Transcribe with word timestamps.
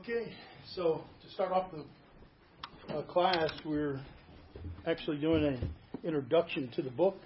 Okay, 0.00 0.32
so 0.74 1.04
to 1.22 1.30
start 1.34 1.52
off 1.52 1.70
the 1.72 2.94
uh, 2.94 3.02
class, 3.02 3.50
we're 3.66 4.00
actually 4.86 5.18
doing 5.18 5.44
an 5.44 5.70
introduction 6.02 6.70
to 6.74 6.80
the 6.80 6.88
book, 6.88 7.18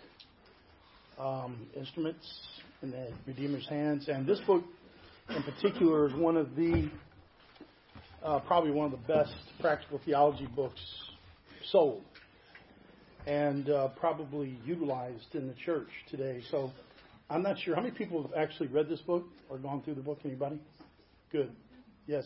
um, 1.16 1.68
Instruments 1.76 2.26
in 2.82 2.90
the 2.90 3.12
Redeemer's 3.29 3.68
Hands. 3.68 4.04
And 4.08 4.26
this 4.26 4.40
book 4.40 4.64
in 5.29 5.45
particular 5.45 6.08
is 6.08 6.14
one 6.14 6.37
of 6.37 6.56
the, 6.56 6.91
uh, 8.24 8.41
probably 8.41 8.73
one 8.73 8.93
of 8.93 8.98
the 8.98 9.06
best 9.06 9.36
practical 9.61 10.00
theology 10.04 10.48
books 10.56 10.80
sold 11.70 12.02
and 13.29 13.70
uh, 13.70 13.88
probably 14.00 14.59
utilized 14.64 15.32
in 15.34 15.46
the 15.46 15.54
church 15.64 15.91
today. 16.11 16.43
So 16.50 16.72
I'm 17.30 17.45
not 17.45 17.56
sure 17.61 17.77
how 17.77 17.82
many 17.82 17.95
people 17.95 18.20
have 18.22 18.32
actually 18.36 18.66
read 18.66 18.88
this 18.88 19.00
book 19.02 19.27
or 19.48 19.59
gone 19.59 19.80
through 19.82 19.95
the 19.95 20.02
book. 20.02 20.18
Anybody? 20.25 20.59
Good. 21.30 21.52
Yes. 22.09 22.25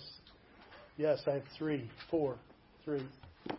Yes, 0.99 1.21
I 1.29 1.35
have 1.35 1.45
three, 1.57 1.89
four, 2.11 2.35
three. 2.85 3.07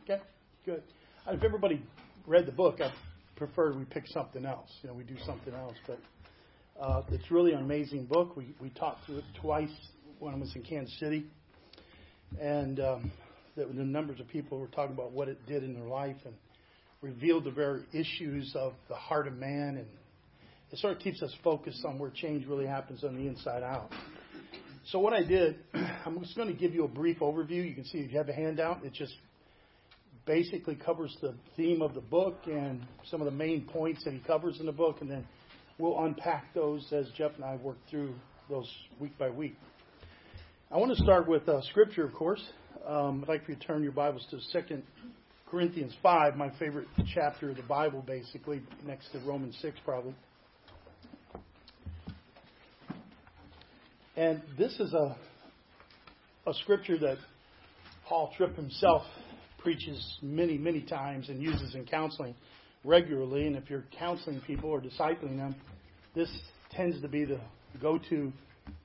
Okay, 0.03 0.21
good. 0.65 0.83
If 1.25 1.41
everybody 1.41 1.81
read 2.27 2.45
the 2.45 2.51
book, 2.51 2.81
I 2.81 2.91
prefer 3.37 3.71
we 3.73 3.85
pick 3.85 4.03
something 4.07 4.45
else. 4.45 4.69
You 4.81 4.89
know, 4.89 4.93
we 4.93 5.05
do 5.05 5.15
something 5.25 5.53
else. 5.53 5.77
But 5.87 5.99
uh, 6.77 7.03
it's 7.11 7.31
really 7.31 7.53
an 7.53 7.61
amazing 7.61 8.07
book. 8.07 8.35
We 8.35 8.53
we 8.59 8.71
talked 8.71 9.05
through 9.05 9.19
it 9.19 9.23
twice 9.39 9.71
when 10.19 10.33
I 10.33 10.37
was 10.37 10.53
in 10.53 10.63
Kansas 10.63 10.93
City, 10.99 11.27
and 12.41 12.81
um, 12.81 13.11
the, 13.55 13.67
the 13.67 13.85
numbers 13.85 14.19
of 14.19 14.27
people 14.27 14.59
were 14.59 14.67
talking 14.67 14.93
about 14.93 15.13
what 15.13 15.29
it 15.29 15.37
did 15.47 15.63
in 15.63 15.73
their 15.75 15.87
life 15.87 16.17
and 16.25 16.33
revealed 17.01 17.45
the 17.45 17.51
very 17.51 17.83
issues 17.93 18.53
of 18.53 18.73
the 18.89 18.95
heart 18.95 19.27
of 19.27 19.37
man, 19.37 19.77
and 19.77 19.87
it 20.73 20.79
sort 20.79 20.91
of 20.91 20.99
keeps 21.01 21.23
us 21.23 21.33
focused 21.41 21.85
on 21.85 21.99
where 21.99 22.09
change 22.09 22.45
really 22.47 22.67
happens 22.67 23.05
on 23.05 23.15
the 23.15 23.27
inside 23.29 23.63
out. 23.63 23.93
So 24.91 24.97
what 24.97 25.13
I 25.13 25.21
did, 25.21 25.59
I'm 26.05 26.19
just 26.19 26.35
going 26.35 26.47
to 26.47 26.59
give 26.59 26.73
you 26.73 26.83
a 26.83 26.87
brief 26.87 27.19
overview. 27.19 27.67
You 27.67 27.75
can 27.75 27.85
see 27.85 27.99
if 27.99 28.11
you 28.11 28.17
have 28.17 28.29
a 28.29 28.33
handout, 28.33 28.83
it 28.83 28.93
just 28.93 29.13
basically 30.25 30.75
covers 30.75 31.15
the 31.21 31.35
theme 31.55 31.83
of 31.83 31.93
the 31.93 32.01
book 32.01 32.39
and 32.45 32.81
some 33.09 33.21
of 33.21 33.25
the 33.25 33.31
main 33.31 33.65
points 33.65 34.03
that 34.03 34.13
he 34.13 34.19
covers 34.19 34.59
in 34.59 34.65
the 34.65 34.71
book, 34.71 34.97
and 35.01 35.09
then 35.09 35.27
we'll 35.77 36.03
unpack 36.03 36.53
those 36.55 36.91
as 36.91 37.07
Jeff 37.15 37.31
and 37.35 37.45
I 37.45 37.57
work 37.57 37.77
through 37.89 38.15
those 38.49 38.67
week 38.99 39.15
by 39.19 39.29
week. 39.29 39.55
I 40.71 40.77
want 40.77 40.95
to 40.95 41.03
start 41.03 41.27
with 41.27 41.47
uh, 41.47 41.61
scripture, 41.69 42.05
of 42.05 42.13
course. 42.13 42.43
Um, 42.87 43.23
I'd 43.23 43.29
like 43.29 43.45
for 43.45 43.51
you 43.51 43.57
to 43.57 43.63
turn 43.65 43.83
your 43.83 43.91
Bibles 43.91 44.25
to 44.31 44.39
Second 44.51 44.81
Corinthians 45.51 45.93
5, 46.01 46.35
my 46.35 46.49
favorite 46.57 46.87
chapter 47.13 47.51
of 47.51 47.57
the 47.57 47.63
Bible, 47.63 48.03
basically, 48.05 48.61
next 48.85 49.11
to 49.11 49.19
Romans 49.19 49.55
6, 49.61 49.77
probably. 49.85 50.15
And 54.19 54.41
this 54.57 54.77
is 54.81 54.93
a, 54.93 55.15
a 56.45 56.53
scripture 56.55 56.97
that 56.97 57.15
Paul 58.05 58.33
Tripp 58.35 58.53
himself 58.57 59.03
preaches 59.59 60.17
many, 60.21 60.57
many 60.57 60.81
times 60.81 61.29
and 61.29 61.41
uses 61.41 61.73
in 61.73 61.85
counseling 61.85 62.35
regularly. 62.83 63.47
And 63.47 63.55
if 63.55 63.69
you're 63.69 63.85
counseling 63.97 64.41
people 64.45 64.71
or 64.71 64.81
discipling 64.81 65.37
them, 65.37 65.55
this 66.15 66.29
tends 66.71 67.01
to 67.01 67.07
be 67.07 67.23
the 67.23 67.39
go 67.81 67.97
to 68.09 68.33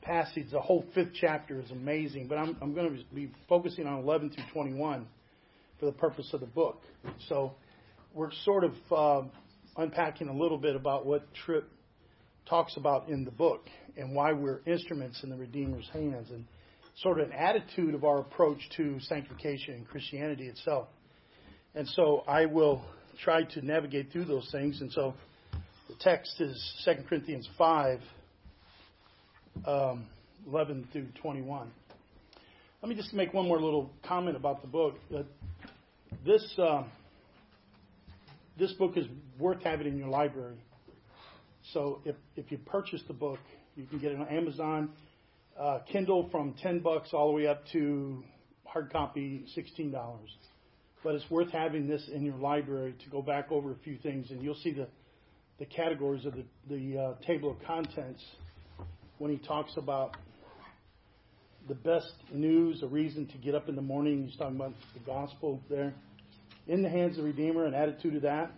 passage. 0.02 0.52
The 0.52 0.60
whole 0.60 0.84
fifth 0.94 1.14
chapter 1.20 1.60
is 1.60 1.68
amazing, 1.72 2.28
but 2.28 2.38
I'm, 2.38 2.56
I'm 2.62 2.72
going 2.72 2.96
to 2.96 3.04
be 3.12 3.32
focusing 3.48 3.88
on 3.88 4.04
11 4.04 4.30
through 4.30 4.44
21 4.52 5.04
for 5.80 5.86
the 5.86 5.92
purpose 5.92 6.30
of 6.32 6.42
the 6.42 6.46
book. 6.46 6.80
So 7.28 7.54
we're 8.14 8.30
sort 8.44 8.62
of 8.62 8.74
uh, 8.92 9.28
unpacking 9.76 10.28
a 10.28 10.32
little 10.32 10.58
bit 10.58 10.76
about 10.76 11.06
what 11.06 11.26
Tripp 11.44 11.68
talks 12.48 12.76
about 12.76 13.08
in 13.08 13.24
the 13.24 13.30
book 13.30 13.68
and 13.96 14.14
why 14.14 14.32
we're 14.32 14.60
instruments 14.66 15.22
in 15.22 15.30
the 15.30 15.36
Redeemer's 15.36 15.88
hands 15.92 16.28
and 16.30 16.44
sort 16.98 17.20
of 17.20 17.28
an 17.28 17.32
attitude 17.32 17.94
of 17.94 18.04
our 18.04 18.20
approach 18.20 18.58
to 18.76 19.00
sanctification 19.00 19.74
and 19.74 19.88
Christianity 19.88 20.46
itself. 20.46 20.88
And 21.74 21.88
so 21.88 22.22
I 22.26 22.46
will 22.46 22.84
try 23.22 23.44
to 23.44 23.64
navigate 23.64 24.12
through 24.12 24.26
those 24.26 24.48
things. 24.52 24.80
And 24.80 24.92
so 24.92 25.14
the 25.88 25.94
text 26.00 26.40
is 26.40 26.82
2 26.84 27.04
Corinthians 27.08 27.48
5, 27.58 28.00
um, 29.66 30.06
11 30.46 30.88
through 30.92 31.08
21. 31.20 31.70
Let 32.82 32.88
me 32.88 32.94
just 32.94 33.14
make 33.14 33.32
one 33.32 33.48
more 33.48 33.60
little 33.60 33.90
comment 34.06 34.36
about 34.36 34.60
the 34.60 34.68
book. 34.68 34.96
Uh, 35.14 35.22
this, 36.24 36.54
uh, 36.58 36.84
this 38.58 38.72
book 38.72 38.96
is 38.96 39.06
worth 39.38 39.62
having 39.62 39.86
in 39.86 39.96
your 39.96 40.08
library. 40.08 40.56
So 41.72 42.00
if, 42.04 42.16
if 42.36 42.50
you 42.52 42.58
purchase 42.58 43.02
the 43.06 43.14
book, 43.14 43.38
you 43.76 43.86
can 43.86 43.98
get 43.98 44.12
it 44.12 44.20
on 44.20 44.28
Amazon, 44.28 44.90
uh, 45.58 45.80
Kindle 45.90 46.28
from 46.30 46.54
10 46.62 46.80
bucks 46.80 47.10
all 47.12 47.28
the 47.28 47.34
way 47.34 47.46
up 47.46 47.62
to 47.72 48.22
hard 48.64 48.92
copy 48.92 49.46
$16. 49.56 49.92
But 51.02 51.14
it's 51.14 51.30
worth 51.30 51.50
having 51.50 51.86
this 51.86 52.08
in 52.12 52.24
your 52.24 52.36
library 52.36 52.94
to 53.04 53.10
go 53.10 53.22
back 53.22 53.50
over 53.50 53.72
a 53.72 53.76
few 53.84 53.96
things, 53.98 54.30
and 54.30 54.42
you'll 54.42 54.54
see 54.56 54.72
the, 54.72 54.88
the 55.58 55.66
categories 55.66 56.26
of 56.26 56.34
the, 56.34 56.44
the 56.68 56.98
uh, 56.98 57.26
table 57.26 57.50
of 57.50 57.56
contents 57.66 58.22
when 59.18 59.30
he 59.30 59.38
talks 59.38 59.72
about 59.76 60.16
the 61.68 61.74
best 61.74 62.12
news, 62.32 62.82
a 62.82 62.86
reason 62.86 63.26
to 63.26 63.38
get 63.38 63.54
up 63.54 63.68
in 63.68 63.76
the 63.76 63.82
morning. 63.82 64.26
He's 64.26 64.36
talking 64.36 64.56
about 64.56 64.72
the 64.92 65.00
gospel 65.00 65.60
there. 65.70 65.94
In 66.66 66.82
the 66.82 66.88
hands 66.88 67.16
of 67.16 67.24
the 67.24 67.30
Redeemer, 67.30 67.64
an 67.64 67.74
attitude 67.74 68.16
of 68.16 68.22
that. 68.22 68.50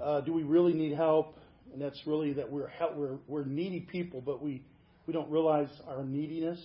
Uh, 0.00 0.20
do 0.20 0.32
we 0.32 0.42
really 0.42 0.72
need 0.72 0.96
help? 0.96 1.37
And 1.72 1.80
that's 1.80 2.00
really 2.06 2.32
that 2.34 2.50
we're 2.50 2.70
we're 2.94 3.18
we're 3.26 3.44
needy 3.44 3.80
people, 3.80 4.20
but 4.20 4.42
we 4.42 4.62
we 5.06 5.12
don't 5.12 5.30
realize 5.30 5.68
our 5.86 6.04
neediness. 6.04 6.60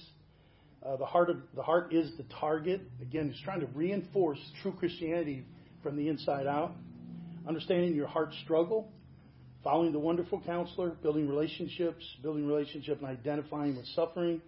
Uh, 0.86 0.98
the 0.98 1.06
heart 1.06 1.30
of 1.30 1.38
the 1.56 1.64
heart 1.64 1.94
is 1.94 2.12
the 2.18 2.26
target. 2.40 2.82
Again, 3.02 3.30
it's 3.30 3.42
trying 3.42 3.62
to 3.62 3.68
reinforce 3.68 4.40
true 4.62 4.74
Christianity 4.74 5.46
from 5.82 5.96
the 5.96 6.10
inside 6.10 6.48
out. 6.48 6.74
Understanding 7.48 7.96
your 7.96 8.08
heart 8.08 8.34
struggle, 8.44 8.90
following 9.64 9.92
the 9.92 10.00
wonderful 10.00 10.42
counselor, 10.46 10.92
building 11.02 11.28
relationships, 11.28 12.04
building 12.22 12.48
relationship 12.48 13.00
and 13.00 13.08
identifying 13.08 13.76
with 13.76 13.86
suffering, 13.88 14.42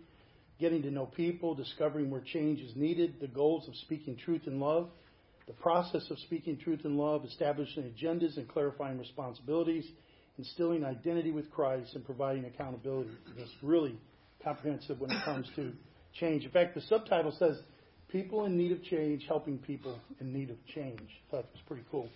getting 0.59 0.81
to 0.81 0.91
know 0.91 1.05
people, 1.05 1.55
discovering 1.55 2.09
where 2.09 2.21
change 2.21 2.61
is 2.61 2.75
needed, 2.75 3.15
the 3.19 3.27
goals 3.27 3.67
of 3.67 3.75
speaking 3.77 4.17
truth 4.17 4.43
in 4.45 4.59
love, 4.59 4.89
the 5.47 5.53
process 5.53 6.03
of 6.09 6.17
speaking 6.19 6.57
truth 6.57 6.81
in 6.85 6.97
love, 6.97 7.23
establishing 7.25 7.83
agendas 7.83 8.37
and 8.37 8.47
clarifying 8.47 8.97
responsibilities, 8.97 9.85
instilling 10.37 10.83
identity 10.83 11.31
with 11.31 11.49
Christ, 11.51 11.95
and 11.95 12.05
providing 12.05 12.45
accountability. 12.45 13.11
It's 13.37 13.51
really 13.61 13.97
comprehensive 14.43 14.99
when 14.99 15.11
it 15.11 15.23
comes 15.23 15.47
to 15.55 15.71
change. 16.19 16.43
In 16.43 16.51
fact, 16.51 16.75
the 16.75 16.81
subtitle 16.81 17.33
says, 17.37 17.57
People 18.09 18.45
in 18.45 18.55
Need 18.57 18.71
of 18.71 18.83
Change 18.83 19.25
Helping 19.27 19.57
People 19.57 19.99
in 20.19 20.31
Need 20.31 20.49
of 20.49 20.57
Change. 20.73 21.01
I 21.01 21.31
thought 21.31 21.39
it 21.39 21.49
was 21.53 21.61
pretty 21.67 21.83
cool. 21.91 22.09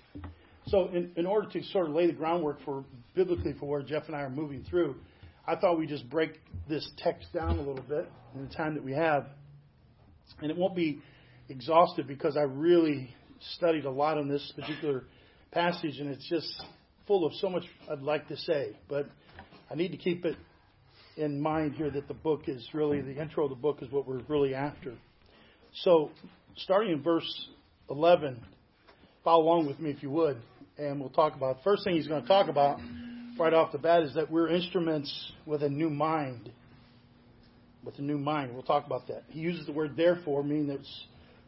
So, 0.67 0.89
in, 0.89 1.11
in 1.15 1.25
order 1.25 1.49
to 1.49 1.63
sort 1.63 1.87
of 1.87 1.95
lay 1.95 2.07
the 2.07 2.13
groundwork 2.13 2.63
for 2.63 2.85
biblically 3.15 3.53
for 3.59 3.65
where 3.65 3.81
Jeff 3.81 4.03
and 4.07 4.15
I 4.15 4.21
are 4.21 4.29
moving 4.29 4.63
through, 4.69 4.95
I 5.47 5.55
thought 5.55 5.79
we'd 5.79 5.89
just 5.89 6.09
break 6.09 6.39
this 6.67 6.87
text 6.99 7.33
down 7.33 7.57
a 7.57 7.61
little 7.61 7.83
bit 7.87 8.09
in 8.35 8.47
the 8.47 8.53
time 8.53 8.75
that 8.75 8.83
we 8.83 8.93
have. 8.93 9.25
And 10.41 10.51
it 10.51 10.57
won't 10.57 10.75
be 10.75 11.01
exhaustive 11.49 12.07
because 12.07 12.37
I 12.37 12.43
really 12.43 13.15
studied 13.55 13.85
a 13.85 13.91
lot 13.91 14.17
on 14.17 14.27
this 14.27 14.53
particular 14.55 15.05
passage, 15.51 15.97
and 15.99 16.09
it's 16.09 16.29
just 16.29 16.47
full 17.09 17.25
of 17.25 17.33
so 17.41 17.49
much 17.49 17.63
I'd 17.91 18.03
like 18.03 18.27
to 18.27 18.37
say, 18.37 18.77
but 18.87 19.09
I 19.71 19.73
need 19.73 19.93
to 19.93 19.97
keep 19.97 20.25
it 20.25 20.35
in 21.17 21.41
mind 21.41 21.73
here 21.73 21.89
that 21.89 22.07
the 22.07 22.13
book 22.13 22.43
is 22.45 22.63
really 22.71 23.01
the 23.01 23.19
intro 23.19 23.45
of 23.45 23.49
the 23.49 23.55
book 23.55 23.79
is 23.81 23.91
what 23.91 24.07
we're 24.07 24.21
really 24.27 24.53
after. 24.53 24.93
So, 25.81 26.11
starting 26.55 26.91
in 26.91 27.01
verse 27.01 27.47
11, 27.89 28.39
follow 29.23 29.41
along 29.41 29.65
with 29.65 29.79
me 29.79 29.89
if 29.89 30.03
you 30.03 30.11
would, 30.11 30.37
and 30.77 30.99
we'll 30.99 31.09
talk 31.09 31.35
about. 31.35 31.63
First 31.63 31.83
thing 31.83 31.95
he's 31.95 32.07
going 32.07 32.21
to 32.21 32.27
talk 32.27 32.47
about 32.47 32.79
right 33.39 33.55
off 33.55 33.71
the 33.71 33.79
bat 33.79 34.03
is 34.03 34.13
that 34.13 34.29
we're 34.29 34.49
instruments 34.49 35.31
with 35.47 35.63
a 35.63 35.69
new 35.69 35.89
mind. 35.89 36.51
With 37.83 37.97
a 37.97 38.03
new 38.03 38.19
mind, 38.19 38.53
we'll 38.53 38.61
talk 38.61 38.85
about 38.85 39.07
that. 39.07 39.23
He 39.29 39.39
uses 39.39 39.65
the 39.65 39.71
word 39.71 39.97
therefore, 39.97 40.43
meaning 40.43 40.67
that 40.67 40.81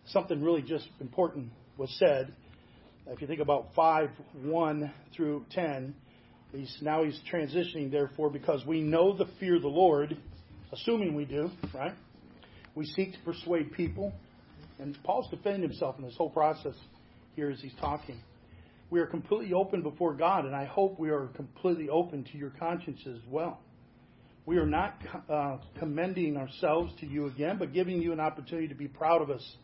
something 0.07 0.41
really 0.41 0.63
just 0.63 0.87
important 0.99 1.51
was 1.77 1.95
said, 1.99 2.33
if 3.07 3.21
you 3.21 3.27
think 3.27 3.42
about 3.42 3.69
5 3.75 4.09
1 4.44 4.94
through 5.15 5.45
10, 5.51 5.95
he's, 6.51 6.77
now 6.81 7.03
he's 7.03 7.19
transitioning, 7.31 7.92
therefore, 7.92 8.30
because 8.30 8.65
we 8.65 8.81
know 8.81 9.18
the 9.18 9.27
fear 9.39 9.56
of 9.56 9.62
the 9.62 9.68
Lord, 9.68 10.18
assuming 10.71 11.15
we 11.15 11.25
do, 11.25 11.50
right? 11.74 11.94
We 12.75 12.86
seek 12.86 13.13
to 13.13 13.19
persuade 13.25 13.74
people. 13.74 14.13
And 14.80 14.98
Paul's 15.03 15.30
defending 15.30 15.62
himself 15.62 15.98
in 16.00 16.06
this 16.06 16.15
whole 16.15 16.30
process 16.30 16.74
here 17.36 17.50
as 17.50 17.59
he's 17.59 17.74
talking. 17.80 18.18
We 18.89 19.00
are 19.00 19.06
completely 19.06 19.53
open 19.53 19.83
before 19.83 20.13
God, 20.13 20.45
and 20.45 20.56
I 20.56 20.65
hope 20.65 21.00
we 21.00 21.09
are 21.09 21.27
completely 21.36 21.89
open 21.89 22.24
to 22.25 22.38
your 22.38 22.50
conscience 22.51 23.00
as 23.07 23.19
well. 23.30 23.59
We 24.45 24.57
are 24.57 24.65
not 24.65 24.98
uh, 25.30 25.57
commending 25.80 26.36
ourselves 26.36 26.92
to 27.00 27.06
you 27.06 27.27
again, 27.27 27.57
but 27.57 27.74
giving 27.74 28.01
you 28.01 28.12
an 28.12 28.19
opportunity 28.19 28.68
to 28.68 28.75
be 28.75 28.88
proud 28.88 29.21
of 29.21 29.30
us 29.30 29.56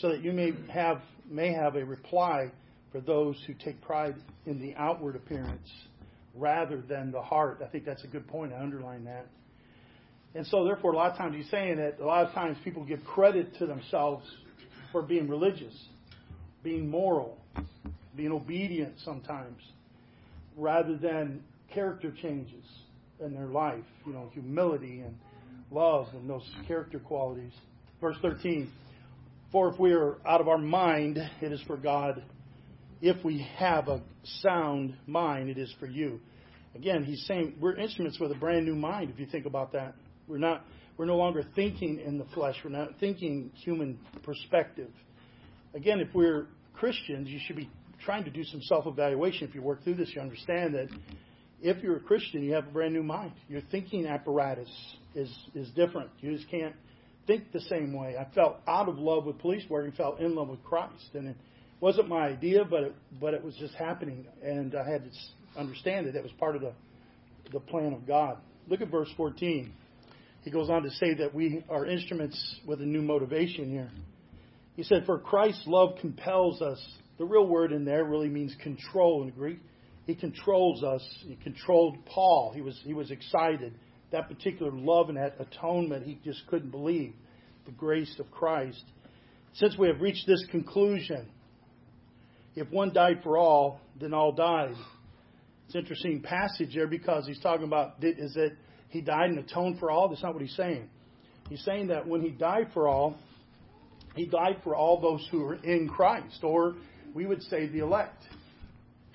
so 0.00 0.08
that 0.08 0.22
you 0.22 0.32
may 0.32 0.52
have, 0.68 1.00
may 1.30 1.52
have 1.52 1.76
a 1.76 1.84
reply 1.84 2.50
for 2.96 3.02
those 3.02 3.36
who 3.46 3.52
take 3.52 3.78
pride 3.82 4.14
in 4.46 4.58
the 4.58 4.74
outward 4.76 5.16
appearance 5.16 5.68
rather 6.34 6.80
than 6.80 7.10
the 7.10 7.20
heart. 7.20 7.60
I 7.62 7.68
think 7.68 7.84
that's 7.84 8.02
a 8.04 8.06
good 8.06 8.26
point. 8.26 8.54
I 8.54 8.62
underline 8.62 9.04
that. 9.04 9.26
And 10.34 10.46
so, 10.46 10.64
therefore, 10.64 10.92
a 10.92 10.96
lot 10.96 11.12
of 11.12 11.18
times 11.18 11.36
he's 11.36 11.50
saying 11.50 11.76
that 11.76 12.00
a 12.00 12.06
lot 12.06 12.26
of 12.26 12.32
times 12.32 12.56
people 12.64 12.86
give 12.86 13.04
credit 13.04 13.58
to 13.58 13.66
themselves 13.66 14.24
for 14.92 15.02
being 15.02 15.28
religious, 15.28 15.74
being 16.62 16.88
moral, 16.88 17.36
being 18.16 18.32
obedient 18.32 18.94
sometimes, 19.04 19.60
rather 20.56 20.96
than 20.96 21.42
character 21.74 22.10
changes 22.22 22.64
in 23.20 23.34
their 23.34 23.48
life, 23.48 23.84
you 24.06 24.14
know, 24.14 24.30
humility 24.32 25.00
and 25.00 25.14
love 25.70 26.06
and 26.14 26.30
those 26.30 26.48
character 26.66 26.98
qualities. 26.98 27.52
Verse 28.00 28.16
13 28.22 28.70
For 29.52 29.70
if 29.70 29.78
we 29.78 29.92
are 29.92 30.16
out 30.26 30.40
of 30.40 30.48
our 30.48 30.56
mind, 30.56 31.18
it 31.42 31.52
is 31.52 31.60
for 31.66 31.76
God. 31.76 32.22
If 33.00 33.24
we 33.24 33.46
have 33.56 33.88
a 33.88 34.02
sound 34.42 34.96
mind, 35.06 35.50
it 35.50 35.58
is 35.58 35.72
for 35.78 35.86
you. 35.86 36.20
Again, 36.74 37.04
he's 37.04 37.24
saying 37.26 37.56
we're 37.60 37.76
instruments 37.76 38.18
with 38.18 38.32
a 38.32 38.34
brand 38.34 38.66
new 38.66 38.74
mind, 38.74 39.10
if 39.10 39.18
you 39.18 39.26
think 39.26 39.46
about 39.46 39.72
that. 39.72 39.94
We're 40.28 40.38
not 40.38 40.64
we're 40.96 41.06
no 41.06 41.16
longer 41.16 41.44
thinking 41.54 42.00
in 42.00 42.18
the 42.18 42.24
flesh. 42.34 42.56
We're 42.64 42.70
not 42.70 42.98
thinking 42.98 43.50
human 43.54 43.98
perspective. 44.22 44.90
Again, 45.74 46.00
if 46.00 46.08
we're 46.14 46.46
Christians, 46.74 47.28
you 47.28 47.38
should 47.46 47.56
be 47.56 47.68
trying 48.04 48.24
to 48.24 48.30
do 48.30 48.44
some 48.44 48.62
self 48.62 48.86
evaluation. 48.86 49.48
If 49.48 49.54
you 49.54 49.62
work 49.62 49.84
through 49.84 49.96
this, 49.96 50.10
you 50.14 50.20
understand 50.20 50.74
that 50.74 50.88
if 51.60 51.82
you're 51.82 51.96
a 51.96 52.00
Christian, 52.00 52.42
you 52.42 52.52
have 52.52 52.66
a 52.66 52.70
brand 52.70 52.94
new 52.94 53.02
mind. 53.02 53.32
Your 53.48 53.60
thinking 53.70 54.06
apparatus 54.06 54.68
is, 55.14 55.30
is 55.54 55.68
different. 55.70 56.10
You 56.20 56.34
just 56.36 56.50
can't 56.50 56.74
think 57.26 57.52
the 57.52 57.60
same 57.62 57.92
way. 57.92 58.16
I 58.18 58.26
felt 58.34 58.58
out 58.66 58.88
of 58.88 58.98
love 58.98 59.24
with 59.24 59.38
police 59.38 59.68
work 59.68 59.84
and 59.84 59.94
felt 59.94 60.20
in 60.20 60.34
love 60.34 60.48
with 60.48 60.62
Christ. 60.64 61.10
And 61.14 61.28
it 61.28 61.36
wasn't 61.80 62.08
my 62.08 62.26
idea, 62.26 62.64
but 62.64 62.82
it, 62.82 62.94
but 63.20 63.34
it 63.34 63.44
was 63.44 63.54
just 63.56 63.74
happening. 63.74 64.26
And 64.42 64.74
I 64.74 64.88
had 64.88 65.04
to 65.04 65.60
understand 65.60 66.06
it. 66.06 66.14
It 66.14 66.22
was 66.22 66.32
part 66.38 66.56
of 66.56 66.62
the, 66.62 66.72
the 67.52 67.60
plan 67.60 67.92
of 67.92 68.06
God. 68.06 68.38
Look 68.68 68.80
at 68.80 68.90
verse 68.90 69.08
14. 69.16 69.72
He 70.42 70.50
goes 70.50 70.70
on 70.70 70.84
to 70.84 70.90
say 70.90 71.14
that 71.14 71.34
we 71.34 71.64
are 71.68 71.86
instruments 71.86 72.56
with 72.66 72.80
a 72.80 72.84
new 72.84 73.02
motivation 73.02 73.70
here. 73.70 73.90
He 74.76 74.84
said, 74.84 75.04
For 75.06 75.18
Christ's 75.18 75.64
love 75.66 75.98
compels 76.00 76.62
us. 76.62 76.84
The 77.18 77.24
real 77.24 77.46
word 77.46 77.72
in 77.72 77.84
there 77.84 78.04
really 78.04 78.28
means 78.28 78.54
control 78.62 79.22
in 79.22 79.30
Greek. 79.30 79.58
He 80.06 80.14
controls 80.14 80.84
us. 80.84 81.02
He 81.26 81.36
controlled 81.36 81.96
Paul. 82.06 82.52
He 82.54 82.60
was, 82.60 82.78
he 82.84 82.94
was 82.94 83.10
excited. 83.10 83.74
That 84.12 84.28
particular 84.28 84.70
love 84.70 85.08
and 85.08 85.18
that 85.18 85.34
atonement, 85.40 86.06
he 86.06 86.20
just 86.24 86.46
couldn't 86.46 86.70
believe 86.70 87.12
the 87.64 87.72
grace 87.72 88.14
of 88.20 88.30
Christ. 88.30 88.84
Since 89.54 89.76
we 89.76 89.88
have 89.88 90.00
reached 90.00 90.26
this 90.26 90.44
conclusion, 90.50 91.26
if 92.56 92.70
one 92.70 92.92
died 92.92 93.20
for 93.22 93.36
all, 93.36 93.80
then 94.00 94.14
all 94.14 94.32
died. 94.32 94.74
It's 95.66 95.74
an 95.74 95.82
interesting 95.82 96.22
passage 96.22 96.74
there 96.74 96.86
because 96.86 97.26
he's 97.26 97.40
talking 97.40 97.66
about 97.66 97.96
is 98.02 98.36
it 98.36 98.54
he 98.88 99.02
died 99.02 99.30
and 99.30 99.38
atoned 99.38 99.78
for 99.78 99.90
all? 99.90 100.08
That's 100.08 100.22
not 100.22 100.32
what 100.32 100.42
he's 100.42 100.56
saying. 100.56 100.88
He's 101.50 101.64
saying 101.64 101.88
that 101.88 102.08
when 102.08 102.22
he 102.22 102.30
died 102.30 102.68
for 102.72 102.88
all, 102.88 103.16
he 104.14 104.26
died 104.26 104.60
for 104.64 104.74
all 104.74 105.00
those 105.00 105.26
who 105.30 105.44
are 105.44 105.54
in 105.56 105.88
Christ, 105.88 106.38
or 106.42 106.74
we 107.14 107.26
would 107.26 107.42
say 107.42 107.66
the 107.66 107.80
elect. 107.80 108.22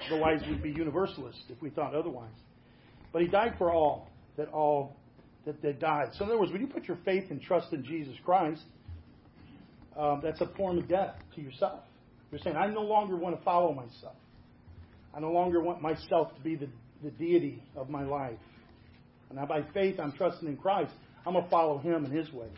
Otherwise, 0.07 0.41
we'd 0.47 0.61
be 0.61 0.71
universalist 0.71 1.39
if 1.49 1.61
we 1.61 1.69
thought 1.69 1.95
otherwise. 1.95 2.29
But 3.11 3.21
he 3.21 3.27
died 3.27 3.55
for 3.57 3.71
all, 3.71 4.09
that 4.37 4.49
all 4.49 4.95
that 5.45 5.61
they 5.61 5.73
died. 5.73 6.09
So 6.13 6.25
in 6.25 6.29
other 6.29 6.39
words, 6.39 6.51
when 6.51 6.61
you 6.61 6.67
put 6.67 6.87
your 6.87 6.97
faith 7.03 7.31
and 7.31 7.41
trust 7.41 7.73
in 7.73 7.83
Jesus 7.83 8.15
Christ, 8.23 8.61
um, 9.97 10.21
that's 10.23 10.41
a 10.41 10.47
form 10.55 10.77
of 10.77 10.87
death 10.87 11.15
to 11.35 11.41
yourself. 11.41 11.81
You're 12.31 12.39
saying, 12.39 12.55
I 12.55 12.67
no 12.67 12.81
longer 12.81 13.15
want 13.15 13.37
to 13.37 13.43
follow 13.43 13.73
myself. 13.73 14.15
I 15.13 15.19
no 15.19 15.31
longer 15.31 15.61
want 15.61 15.81
myself 15.81 16.33
to 16.35 16.41
be 16.41 16.55
the, 16.55 16.69
the 17.03 17.11
deity 17.11 17.61
of 17.75 17.89
my 17.89 18.03
life. 18.03 18.39
And 19.29 19.37
now 19.37 19.45
by 19.45 19.63
faith, 19.73 19.99
I'm 19.99 20.13
trusting 20.13 20.47
in 20.47 20.57
Christ. 20.57 20.91
I'm 21.25 21.33
going 21.33 21.43
to 21.43 21.51
follow 21.51 21.77
him 21.77 22.05
and 22.05 22.13
his 22.13 22.31
ways. 22.31 22.49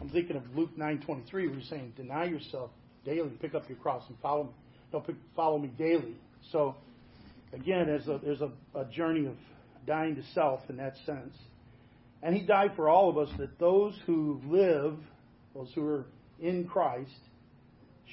I'm 0.00 0.08
thinking 0.10 0.36
of 0.36 0.42
Luke 0.54 0.76
9.23 0.76 1.32
where 1.32 1.54
he's 1.54 1.68
saying, 1.68 1.92
deny 1.96 2.24
yourself 2.24 2.70
daily, 3.04 3.30
pick 3.40 3.54
up 3.54 3.68
your 3.68 3.78
cross 3.78 4.02
and 4.08 4.18
follow 4.20 4.44
me. 4.44 4.50
Don't 4.90 5.04
follow 5.36 5.58
me 5.58 5.68
daily. 5.78 6.16
So, 6.52 6.74
again, 7.52 7.86
there's 7.86 8.06
a, 8.08 8.20
there's 8.22 8.40
a, 8.40 8.50
a 8.78 8.84
journey 8.86 9.26
of 9.26 9.34
dying 9.86 10.16
to 10.16 10.22
self 10.34 10.60
in 10.68 10.76
that 10.78 10.94
sense. 11.06 11.34
And 12.22 12.34
he 12.34 12.42
died 12.42 12.72
for 12.74 12.88
all 12.88 13.10
of 13.10 13.18
us 13.18 13.28
that 13.38 13.58
those 13.58 13.94
who 14.06 14.40
live, 14.46 14.96
those 15.54 15.70
who 15.74 15.86
are 15.86 16.06
in 16.40 16.66
Christ, 16.66 17.10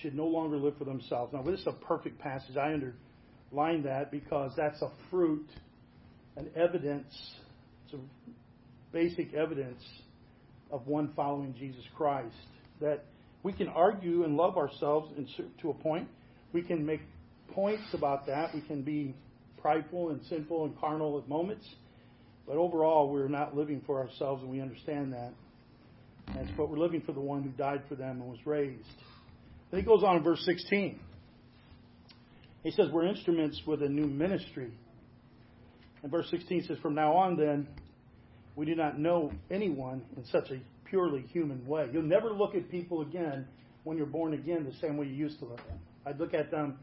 should 0.01 0.15
no 0.15 0.25
longer 0.25 0.57
live 0.57 0.77
for 0.77 0.85
themselves. 0.85 1.33
Now, 1.33 1.41
this 1.43 1.59
is 1.59 1.67
a 1.67 1.73
perfect 1.73 2.19
passage. 2.19 2.57
I 2.57 2.73
underline 2.73 3.83
that 3.83 4.11
because 4.11 4.51
that's 4.55 4.81
a 4.81 4.89
fruit, 5.09 5.47
an 6.37 6.49
evidence, 6.55 7.13
it's 7.85 7.93
a 7.93 7.99
basic 8.91 9.33
evidence 9.33 9.81
of 10.71 10.87
one 10.87 11.11
following 11.15 11.53
Jesus 11.57 11.83
Christ. 11.95 12.35
That 12.79 13.05
we 13.43 13.53
can 13.53 13.67
argue 13.67 14.23
and 14.23 14.37
love 14.37 14.57
ourselves 14.57 15.11
to 15.61 15.69
a 15.69 15.73
point. 15.73 16.07
We 16.53 16.61
can 16.61 16.85
make 16.85 17.01
points 17.53 17.93
about 17.93 18.27
that. 18.27 18.53
We 18.53 18.61
can 18.61 18.81
be 18.81 19.15
prideful 19.61 20.09
and 20.09 20.21
sinful 20.27 20.65
and 20.65 20.79
carnal 20.79 21.19
at 21.19 21.29
moments. 21.29 21.67
But 22.47 22.57
overall, 22.57 23.11
we're 23.11 23.27
not 23.27 23.55
living 23.55 23.81
for 23.85 24.01
ourselves, 24.01 24.41
and 24.41 24.51
we 24.51 24.61
understand 24.61 25.13
that. 25.13 25.31
That's 26.33 26.49
what 26.57 26.69
we're 26.69 26.79
living 26.79 27.01
for 27.01 27.11
the 27.11 27.19
one 27.19 27.43
who 27.43 27.49
died 27.49 27.83
for 27.87 27.95
them 27.95 28.21
and 28.21 28.29
was 28.29 28.39
raised. 28.45 28.83
Then 29.71 29.79
he 29.79 29.85
goes 29.85 30.03
on 30.03 30.17
in 30.17 30.23
verse 30.23 30.43
16. 30.45 30.99
He 32.63 32.71
says, 32.71 32.87
We're 32.91 33.07
instruments 33.07 33.61
with 33.65 33.81
a 33.81 33.89
new 33.89 34.05
ministry. 34.05 34.71
And 36.03 36.11
verse 36.11 36.27
16 36.29 36.65
says, 36.67 36.77
From 36.79 36.93
now 36.93 37.13
on, 37.13 37.37
then, 37.37 37.67
we 38.55 38.65
do 38.65 38.75
not 38.75 38.99
know 38.99 39.31
anyone 39.49 40.03
in 40.17 40.25
such 40.25 40.51
a 40.51 40.59
purely 40.85 41.21
human 41.21 41.65
way. 41.65 41.87
You'll 41.91 42.03
never 42.03 42.31
look 42.31 42.53
at 42.53 42.69
people 42.69 43.01
again 43.01 43.47
when 43.83 43.97
you're 43.97 44.05
born 44.05 44.33
again 44.33 44.65
the 44.65 44.77
same 44.85 44.97
way 44.97 45.07
you 45.07 45.13
used 45.13 45.39
to 45.39 45.45
look 45.45 45.59
at 45.59 45.67
them. 45.67 45.79
I'd 46.05 46.19
look 46.19 46.33
at 46.33 46.51
them 46.51 46.77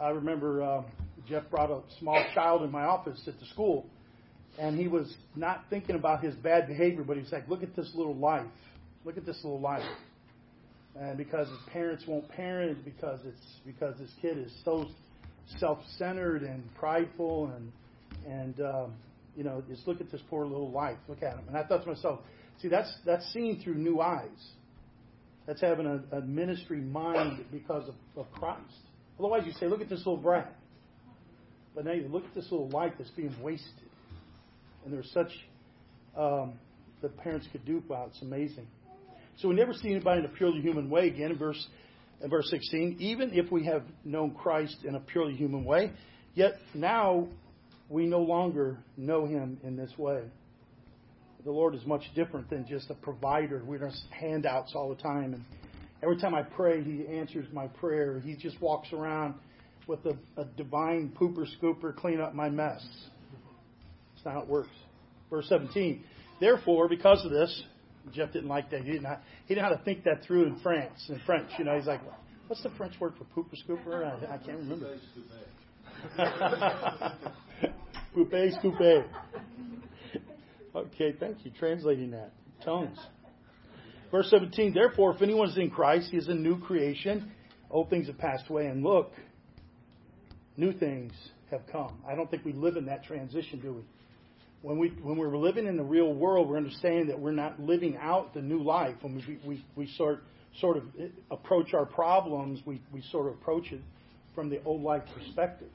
I 0.00 0.10
remember 0.10 0.62
uh, 0.62 0.82
Jeff 1.28 1.44
brought 1.50 1.70
a 1.70 1.80
small 1.98 2.24
child 2.34 2.62
in 2.62 2.70
my 2.70 2.84
office 2.84 3.20
at 3.26 3.38
the 3.40 3.46
school, 3.46 3.86
and 4.58 4.78
he 4.78 4.86
was 4.86 5.12
not 5.34 5.64
thinking 5.70 5.96
about 5.96 6.22
his 6.22 6.34
bad 6.36 6.68
behavior, 6.68 7.02
but 7.02 7.16
he 7.16 7.22
was 7.22 7.32
like, 7.32 7.48
"Look 7.48 7.62
at 7.62 7.74
this 7.74 7.90
little 7.94 8.14
life. 8.14 8.46
Look 9.04 9.16
at 9.16 9.26
this 9.26 9.36
little 9.42 9.60
life." 9.60 9.82
And 11.00 11.16
because 11.16 11.48
his 11.48 11.58
parents 11.72 12.04
won't 12.08 12.28
parent, 12.30 12.84
because 12.84 13.20
it's 13.24 13.46
because 13.64 13.96
this 13.98 14.10
kid 14.20 14.36
is 14.38 14.52
so 14.64 14.86
self-centered 15.58 16.42
and 16.42 16.62
prideful, 16.74 17.52
and 17.54 17.72
and 18.26 18.60
um, 18.60 18.94
you 19.36 19.44
know, 19.44 19.62
just 19.68 19.86
look 19.86 20.00
at 20.00 20.10
this 20.10 20.20
poor 20.28 20.44
little 20.44 20.70
life. 20.70 20.96
Look 21.06 21.22
at 21.22 21.34
him. 21.34 21.44
And 21.46 21.56
I 21.56 21.62
thought 21.62 21.84
to 21.84 21.88
myself, 21.88 22.20
see, 22.60 22.68
that's 22.68 22.92
that's 23.06 23.24
seeing 23.32 23.60
through 23.62 23.74
new 23.76 24.00
eyes. 24.00 24.28
That's 25.46 25.60
having 25.60 25.86
a, 25.86 26.16
a 26.16 26.20
ministry 26.20 26.80
mind 26.80 27.44
because 27.50 27.88
of, 27.88 27.94
of 28.16 28.30
Christ. 28.32 28.60
Otherwise, 29.18 29.44
you 29.46 29.52
say, 29.52 29.66
look 29.66 29.80
at 29.80 29.88
this 29.88 30.00
little 30.00 30.18
brat. 30.18 30.52
But 31.74 31.84
now 31.86 31.92
you 31.92 32.08
look 32.08 32.24
at 32.24 32.34
this 32.34 32.50
little 32.50 32.68
life 32.68 32.92
that's 32.98 33.10
being 33.10 33.34
wasted. 33.40 33.88
And 34.84 34.92
there's 34.92 35.10
such 35.12 35.30
um, 36.16 36.54
that 37.00 37.16
parents 37.18 37.46
could 37.50 37.64
do. 37.64 37.82
Wow, 37.88 38.08
it's 38.10 38.20
amazing. 38.20 38.66
So 39.38 39.48
we 39.48 39.54
never 39.54 39.72
see 39.72 39.90
anybody 39.90 40.20
in 40.20 40.26
a 40.26 40.30
purely 40.30 40.60
human 40.60 40.90
way 40.90 41.08
again 41.08 41.30
in 41.30 41.38
verse 41.38 41.66
in 42.20 42.30
verse 42.30 42.50
16. 42.50 42.96
Even 42.98 43.30
if 43.32 43.50
we 43.52 43.64
have 43.66 43.82
known 44.04 44.32
Christ 44.32 44.78
in 44.84 44.96
a 44.96 45.00
purely 45.00 45.34
human 45.34 45.64
way, 45.64 45.92
yet 46.34 46.54
now 46.74 47.28
we 47.88 48.06
no 48.06 48.20
longer 48.20 48.78
know 48.96 49.26
him 49.26 49.58
in 49.62 49.76
this 49.76 49.92
way. 49.96 50.22
The 51.44 51.52
Lord 51.52 51.74
is 51.76 51.86
much 51.86 52.02
different 52.16 52.50
than 52.50 52.66
just 52.66 52.90
a 52.90 52.94
provider. 52.94 53.62
We're 53.64 53.78
just 53.78 54.02
handouts 54.10 54.72
all 54.74 54.88
the 54.88 55.00
time 55.00 55.34
and 55.34 55.44
Every 56.02 56.16
time 56.16 56.34
I 56.34 56.42
pray, 56.42 56.82
He 56.82 57.06
answers 57.06 57.46
my 57.52 57.66
prayer. 57.66 58.20
He 58.20 58.36
just 58.36 58.60
walks 58.60 58.92
around 58.92 59.34
with 59.86 60.00
a, 60.06 60.16
a 60.40 60.44
divine 60.56 61.12
pooper 61.18 61.44
scooper, 61.60 61.94
clean 61.94 62.20
up 62.20 62.34
my 62.34 62.48
mess. 62.48 62.86
That's 64.14 64.24
not 64.24 64.34
how 64.34 64.40
it 64.42 64.48
works. 64.48 64.70
Verse 65.30 65.48
17. 65.48 66.04
Therefore, 66.40 66.88
because 66.88 67.24
of 67.24 67.32
this, 67.32 67.62
Jeff 68.12 68.32
didn't 68.32 68.48
like 68.48 68.70
that. 68.70 68.82
He 68.82 68.92
didn't, 68.92 69.02
know, 69.04 69.16
he 69.46 69.54
didn't 69.54 69.64
know 69.64 69.70
how 69.70 69.76
to 69.76 69.84
think 69.84 70.04
that 70.04 70.24
through 70.24 70.46
in 70.46 70.60
France, 70.60 71.06
in 71.08 71.20
French. 71.26 71.50
You 71.58 71.64
know, 71.64 71.76
he's 71.76 71.86
like, 71.86 72.00
what's 72.46 72.62
the 72.62 72.70
French 72.70 72.94
word 73.00 73.14
for 73.16 73.24
pooper 73.24 73.54
scooper? 73.66 74.04
I, 74.04 74.34
I 74.34 74.38
can't 74.38 74.58
remember. 74.58 74.96
Poupée 78.16 78.62
scoopé. 78.62 79.04
Okay, 80.76 81.14
thank 81.18 81.44
you. 81.44 81.50
Translating 81.58 82.10
that. 82.12 82.30
Tongues. 82.64 82.98
Verse 84.10 84.28
17, 84.30 84.74
therefore, 84.74 85.14
if 85.14 85.22
anyone 85.22 85.48
is 85.48 85.56
in 85.56 85.70
Christ, 85.70 86.10
he 86.10 86.16
is 86.16 86.28
a 86.28 86.34
new 86.34 86.60
creation. 86.60 87.32
Old 87.70 87.90
things 87.90 88.06
have 88.06 88.18
passed 88.18 88.44
away, 88.48 88.66
and 88.66 88.84
look, 88.84 89.10
new 90.56 90.72
things 90.72 91.12
have 91.50 91.62
come. 91.72 92.02
I 92.08 92.14
don't 92.14 92.30
think 92.30 92.44
we 92.44 92.52
live 92.52 92.76
in 92.76 92.86
that 92.86 93.04
transition, 93.04 93.60
do 93.60 93.72
we? 93.72 93.82
When, 94.62 94.78
we, 94.78 94.88
when 95.02 95.16
we're 95.16 95.36
living 95.36 95.66
in 95.66 95.76
the 95.76 95.84
real 95.84 96.12
world, 96.12 96.48
we're 96.48 96.56
understanding 96.56 97.06
that 97.08 97.18
we're 97.18 97.30
not 97.32 97.60
living 97.60 97.96
out 98.00 98.34
the 98.34 98.42
new 98.42 98.62
life. 98.62 98.96
When 99.02 99.14
we, 99.14 99.38
we, 99.46 99.64
we 99.76 99.92
sort, 99.96 100.24
sort 100.60 100.76
of 100.76 100.84
approach 101.30 101.74
our 101.74 101.86
problems, 101.86 102.60
we, 102.66 102.82
we 102.92 103.02
sort 103.12 103.28
of 103.28 103.34
approach 103.34 103.70
it 103.70 103.80
from 104.34 104.50
the 104.50 104.62
old 104.64 104.82
life 104.82 105.02
perspective. 105.14 105.68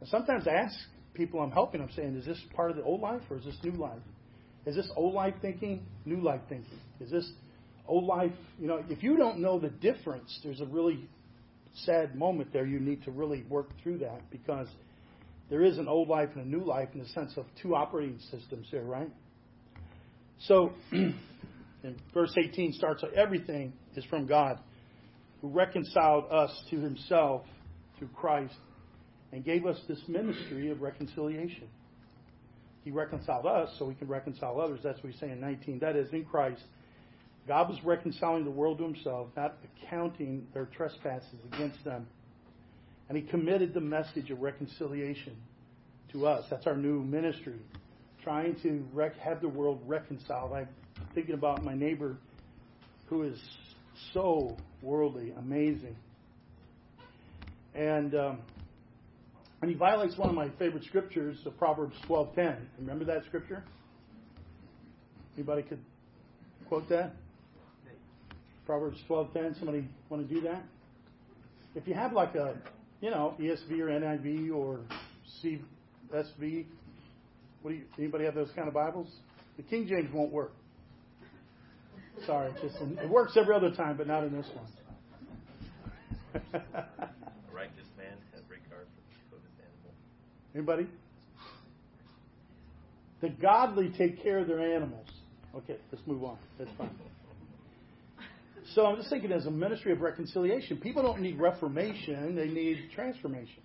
And 0.00 0.08
sometimes 0.08 0.46
I 0.46 0.52
ask 0.52 0.74
people 1.14 1.40
I'm 1.40 1.50
helping, 1.50 1.80
I'm 1.82 1.90
saying, 1.92 2.16
is 2.16 2.24
this 2.24 2.40
part 2.54 2.70
of 2.70 2.76
the 2.76 2.82
old 2.82 3.00
life 3.00 3.22
or 3.28 3.36
is 3.36 3.44
this 3.44 3.58
new 3.62 3.72
life? 3.72 4.00
Is 4.64 4.76
this 4.76 4.88
old 4.96 5.14
life 5.14 5.34
thinking, 5.42 5.84
new 6.04 6.20
life 6.20 6.40
thinking? 6.48 6.78
Is 7.00 7.10
this 7.10 7.30
old 7.86 8.04
life? 8.04 8.32
You 8.58 8.68
know, 8.68 8.82
if 8.88 9.02
you 9.02 9.16
don't 9.16 9.40
know 9.40 9.58
the 9.58 9.70
difference, 9.70 10.38
there's 10.42 10.60
a 10.60 10.66
really 10.66 11.08
sad 11.84 12.14
moment 12.14 12.52
there. 12.52 12.66
You 12.66 12.80
need 12.80 13.04
to 13.04 13.10
really 13.10 13.44
work 13.48 13.68
through 13.82 13.98
that 13.98 14.30
because 14.30 14.68
there 15.50 15.62
is 15.62 15.78
an 15.78 15.88
old 15.88 16.08
life 16.08 16.30
and 16.34 16.44
a 16.44 16.48
new 16.48 16.64
life 16.64 16.88
in 16.92 17.00
the 17.00 17.08
sense 17.08 17.32
of 17.36 17.46
two 17.62 17.74
operating 17.74 18.18
systems 18.30 18.66
here, 18.70 18.82
right? 18.82 19.10
So, 20.40 20.72
in 20.92 21.14
verse 22.12 22.34
18 22.36 22.74
starts, 22.74 23.02
everything 23.16 23.72
is 23.96 24.04
from 24.04 24.26
God, 24.26 24.58
who 25.40 25.48
reconciled 25.48 26.24
us 26.30 26.50
to 26.70 26.80
himself 26.80 27.42
through 27.98 28.08
Christ 28.08 28.54
and 29.32 29.44
gave 29.44 29.66
us 29.66 29.78
this 29.88 30.00
ministry 30.06 30.70
of 30.70 30.80
reconciliation. 30.80 31.68
He 32.84 32.90
reconciled 32.90 33.46
us 33.46 33.70
so 33.78 33.84
we 33.84 33.94
can 33.94 34.08
reconcile 34.08 34.60
others. 34.60 34.80
That's 34.82 35.02
what 35.02 35.12
he's 35.12 35.20
saying 35.20 35.32
in 35.32 35.40
19. 35.40 35.80
That 35.80 35.96
is, 35.96 36.12
in 36.12 36.24
Christ, 36.24 36.62
God 37.46 37.68
was 37.68 37.78
reconciling 37.84 38.44
the 38.44 38.50
world 38.50 38.78
to 38.78 38.84
himself, 38.84 39.28
not 39.36 39.56
accounting 39.82 40.46
their 40.54 40.66
trespasses 40.66 41.34
against 41.52 41.82
them. 41.84 42.06
And 43.08 43.16
he 43.16 43.24
committed 43.24 43.72
the 43.74 43.80
message 43.80 44.30
of 44.30 44.40
reconciliation 44.40 45.36
to 46.12 46.26
us. 46.26 46.44
That's 46.50 46.66
our 46.66 46.76
new 46.76 47.02
ministry. 47.02 47.58
Trying 48.22 48.56
to 48.62 48.86
rec- 48.92 49.16
have 49.18 49.40
the 49.40 49.48
world 49.48 49.80
reconciled. 49.86 50.52
I'm 50.52 50.68
thinking 51.14 51.34
about 51.34 51.64
my 51.64 51.74
neighbor 51.74 52.18
who 53.06 53.22
is 53.22 53.38
so 54.12 54.56
worldly, 54.82 55.32
amazing. 55.38 55.96
And 57.74 58.14
um, 58.14 58.38
and 59.60 59.70
he 59.70 59.76
violates 59.76 60.16
one 60.16 60.28
of 60.28 60.34
my 60.34 60.50
favorite 60.58 60.84
scriptures, 60.84 61.38
Proverbs 61.58 61.96
12:10. 62.08 62.58
Remember 62.78 63.04
that 63.06 63.24
scripture? 63.26 63.64
Anybody 65.36 65.62
could 65.62 65.80
quote 66.68 66.88
that? 66.90 67.12
Proverbs 68.66 68.98
12:10. 69.08 69.58
Somebody 69.58 69.88
want 70.10 70.28
to 70.28 70.34
do 70.34 70.40
that? 70.42 70.62
If 71.74 71.88
you 71.88 71.94
have 71.94 72.12
like 72.12 72.34
a, 72.34 72.56
you 73.00 73.10
know, 73.10 73.34
ESV 73.38 73.78
or 73.80 73.86
NIV 73.86 74.54
or 74.54 74.80
CSB, 75.42 76.66
what 77.62 77.70
do 77.70 77.76
you? 77.76 77.84
Anybody 77.98 78.24
have 78.24 78.34
those 78.34 78.50
kind 78.54 78.68
of 78.68 78.74
Bibles? 78.74 79.08
The 79.56 79.62
King 79.62 79.86
James 79.88 80.12
won't 80.12 80.32
work. 80.32 80.52
Sorry, 82.26 82.52
just 82.60 82.76
it 82.80 83.08
works 83.08 83.36
every 83.36 83.54
other 83.54 83.70
time, 83.70 83.96
but 83.96 84.06
not 84.06 84.24
in 84.24 84.32
this 84.32 84.46
one. 84.54 84.66
A 86.54 86.60
righteous 87.52 87.86
man 87.96 88.16
has 88.34 88.42
regard 88.48 88.86
for 89.30 89.36
his 89.36 89.54
animal. 89.60 89.94
Anybody? 90.54 90.86
The 93.20 93.28
godly 93.40 93.92
take 93.96 94.22
care 94.22 94.38
of 94.38 94.48
their 94.48 94.60
animals. 94.60 95.06
Okay, 95.54 95.76
let's 95.92 96.06
move 96.06 96.24
on. 96.24 96.38
That's 96.58 96.70
fine. 96.76 96.90
So 98.74 98.86
I'm 98.86 98.96
just 98.96 99.10
thinking 99.10 99.32
as 99.32 99.46
a 99.46 99.50
ministry 99.50 99.92
of 99.92 100.00
reconciliation, 100.00 100.78
people 100.78 101.02
don't 101.02 101.20
need 101.20 101.38
reformation, 101.38 102.34
they 102.34 102.48
need 102.48 102.90
transformation. 102.94 103.62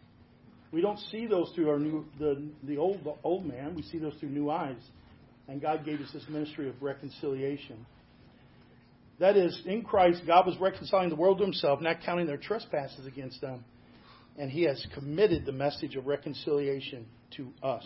We 0.72 0.82
don't 0.82 1.00
see 1.12 1.28
those 1.28 1.52
through 1.54 1.70
our 1.70 1.80
new 1.80 2.06
the 2.20 2.50
the 2.64 2.78
old 2.78 3.04
the 3.04 3.14
old 3.24 3.46
man, 3.46 3.76
we 3.76 3.84
see 3.84 4.00
those 4.00 4.14
through 4.20 4.30
new 4.30 4.50
eyes. 4.50 4.82
And 5.48 5.62
God 5.62 5.86
gave 5.86 6.00
us 6.00 6.10
this 6.14 6.24
ministry 6.30 6.70
of 6.70 6.82
reconciliation. 6.82 7.86
That 9.20 9.36
is, 9.36 9.62
in 9.66 9.84
Christ, 9.84 10.22
God 10.26 10.48
was 10.48 10.58
reconciling 10.58 11.10
the 11.10 11.16
world 11.16 11.38
to 11.40 11.44
himself, 11.44 11.82
not 11.82 11.98
counting 12.06 12.26
their 12.26 12.38
trespasses 12.38 13.06
against 13.06 13.42
them 13.42 13.64
and 14.38 14.50
he 14.50 14.64
has 14.64 14.86
committed 14.94 15.46
the 15.46 15.52
message 15.52 15.96
of 15.96 16.08
reconciliation 16.08 17.06
to 17.38 17.50
us. 17.62 17.86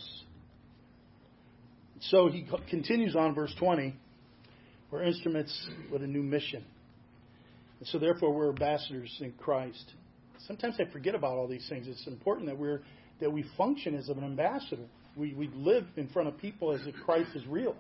So 2.02 2.30
he 2.30 2.48
continues 2.70 3.16
on, 3.16 3.34
verse 3.34 3.54
20. 3.60 3.96
We're 4.92 5.04
instruments 5.04 5.68
with 5.92 6.04
a 6.04 6.08
new 6.08 6.24
mission. 6.24 6.64
And 7.80 7.88
so 7.88 8.00
therefore 8.00 8.34
we're 8.34 8.50
ambassadors 8.50 9.16
in 9.22 9.34
Christ. 9.34 9.94
Sometimes 10.48 10.76
I 10.80 10.92
forget 10.92 11.16
about 11.16 11.38
all 11.38 11.48
these 11.48 11.68
things. 11.70 11.88
It's 11.88 12.08
important 12.08 12.48
that 12.48 12.58
we're 12.58 12.82
that 13.20 13.32
we 13.32 13.44
function 13.58 13.96
as 13.96 14.10
an 14.10 14.24
ambassador. 14.24 14.86
We 15.16 15.34
we 15.34 15.50
live 15.56 15.86
in 15.96 16.08
front 16.10 16.28
of 16.28 16.38
people 16.38 16.74
as 16.74 16.82
if 16.86 16.96
Christ 17.06 17.32
is 17.36 17.46
real. 17.48 17.76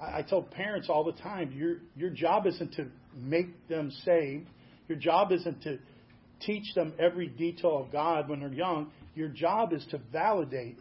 I, 0.00 0.18
I 0.18 0.22
tell 0.22 0.42
parents 0.42 0.88
all 0.88 1.04
the 1.04 1.20
time, 1.20 1.52
your 1.52 1.76
your 1.96 2.10
job 2.10 2.46
isn't 2.46 2.74
to 2.74 2.86
make 3.16 3.68
them 3.68 3.90
saved. 4.04 4.48
Your 4.88 4.98
job 4.98 5.32
isn't 5.32 5.62
to 5.62 5.78
teach 6.40 6.74
them 6.74 6.92
every 6.98 7.28
detail 7.28 7.78
of 7.78 7.90
God 7.90 8.28
when 8.28 8.40
they're 8.40 8.52
young. 8.52 8.90
Your 9.14 9.28
job 9.28 9.72
is 9.72 9.84
to 9.90 9.98
validate 10.12 10.78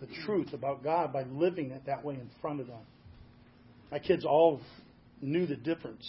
the 0.00 0.06
truth 0.24 0.52
about 0.52 0.82
God 0.82 1.12
by 1.12 1.24
living 1.24 1.70
it 1.70 1.86
that 1.86 2.04
way 2.04 2.14
in 2.14 2.30
front 2.40 2.60
of 2.60 2.68
them. 2.68 2.82
My 3.90 3.98
kids 3.98 4.24
all 4.24 4.60
knew 5.20 5.46
the 5.46 5.56
difference. 5.56 6.04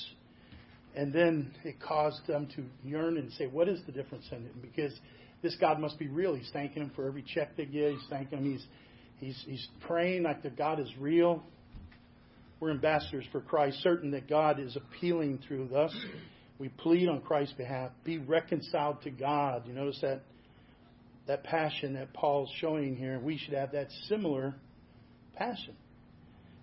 And 0.95 1.11
then 1.11 1.51
it 1.63 1.79
caused 1.79 2.25
them 2.27 2.47
to 2.55 2.63
yearn 2.83 3.17
and 3.17 3.31
say, 3.33 3.47
What 3.47 3.67
is 3.67 3.79
the 3.85 3.91
difference 3.91 4.25
in 4.31 4.45
it? 4.45 4.61
Because 4.61 4.93
this 5.41 5.55
God 5.59 5.79
must 5.79 5.99
be 5.99 6.07
real. 6.07 6.35
He's 6.35 6.49
thanking 6.53 6.81
him 6.81 6.91
for 6.95 7.07
every 7.07 7.23
check 7.23 7.57
they 7.57 7.65
get. 7.65 7.91
He's 7.91 8.07
thanking 8.09 8.39
him. 8.39 8.51
He's, 8.51 8.65
he's, 9.19 9.43
he's 9.45 9.67
praying 9.85 10.23
like 10.23 10.41
the 10.41 10.49
God 10.49 10.79
is 10.79 10.89
real. 10.99 11.43
We're 12.59 12.71
ambassadors 12.71 13.25
for 13.31 13.41
Christ, 13.41 13.79
certain 13.81 14.11
that 14.11 14.29
God 14.29 14.59
is 14.59 14.77
appealing 14.77 15.39
through 15.45 15.75
us 15.75 15.93
we 16.57 16.69
plead 16.69 17.09
on 17.09 17.21
Christ's 17.21 17.53
behalf, 17.55 17.91
be 18.03 18.17
reconciled 18.17 19.01
to 19.03 19.11
God. 19.11 19.63
You 19.67 19.73
notice 19.73 19.99
that 20.01 20.21
that 21.27 21.43
passion 21.43 21.95
that 21.95 22.13
Paul's 22.13 22.51
showing 22.59 22.95
here. 22.95 23.19
We 23.19 23.37
should 23.37 23.55
have 23.55 23.71
that 23.71 23.87
similar 24.07 24.53
passion. 25.35 25.75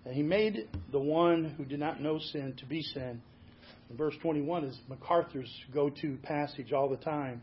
And 0.05 0.15
he 0.15 0.23
made 0.23 0.69
the 0.91 0.99
one 0.99 1.53
who 1.57 1.65
did 1.65 1.79
not 1.79 2.01
know 2.01 2.17
sin 2.17 2.55
to 2.59 2.65
be 2.65 2.81
sin. 2.81 3.21
And 3.89 3.97
verse 3.97 4.15
21 4.21 4.65
is 4.65 4.77
MacArthur's 4.89 5.51
go 5.73 5.89
to 5.89 6.17
passage 6.23 6.73
all 6.73 6.89
the 6.89 6.97
time. 6.97 7.41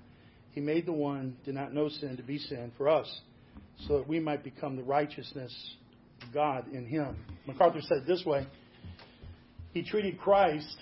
He 0.52 0.60
made 0.60 0.86
the 0.86 0.92
one 0.92 1.36
did 1.44 1.54
not 1.54 1.72
know 1.72 1.88
sin 1.88 2.16
to 2.16 2.22
be 2.22 2.38
sin 2.38 2.72
for 2.76 2.88
us, 2.88 3.20
so 3.86 3.98
that 3.98 4.08
we 4.08 4.18
might 4.18 4.42
become 4.42 4.76
the 4.76 4.82
righteousness 4.82 5.54
of 6.22 6.32
God 6.34 6.72
in 6.72 6.86
him. 6.86 7.16
MacArthur 7.46 7.80
said 7.82 8.04
this 8.06 8.24
way 8.24 8.46
He 9.72 9.82
treated 9.82 10.18
Christ 10.18 10.76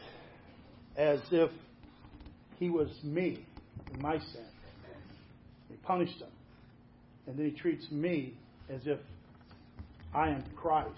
as 0.97 1.21
if 1.31 1.51
he 2.59 2.71
was 2.71 2.89
me 3.05 3.47
in 3.95 4.03
my 4.03 4.19
sin. 4.19 4.47
He 5.69 5.77
punished 5.77 6.21
him. 6.21 6.29
And 7.27 7.39
then 7.39 7.47
he 7.47 7.53
treats 7.53 7.87
me 7.91 8.35
as 8.69 8.81
if 8.87 8.99
I 10.15 10.31
am 10.31 10.45
Christ 10.57 10.89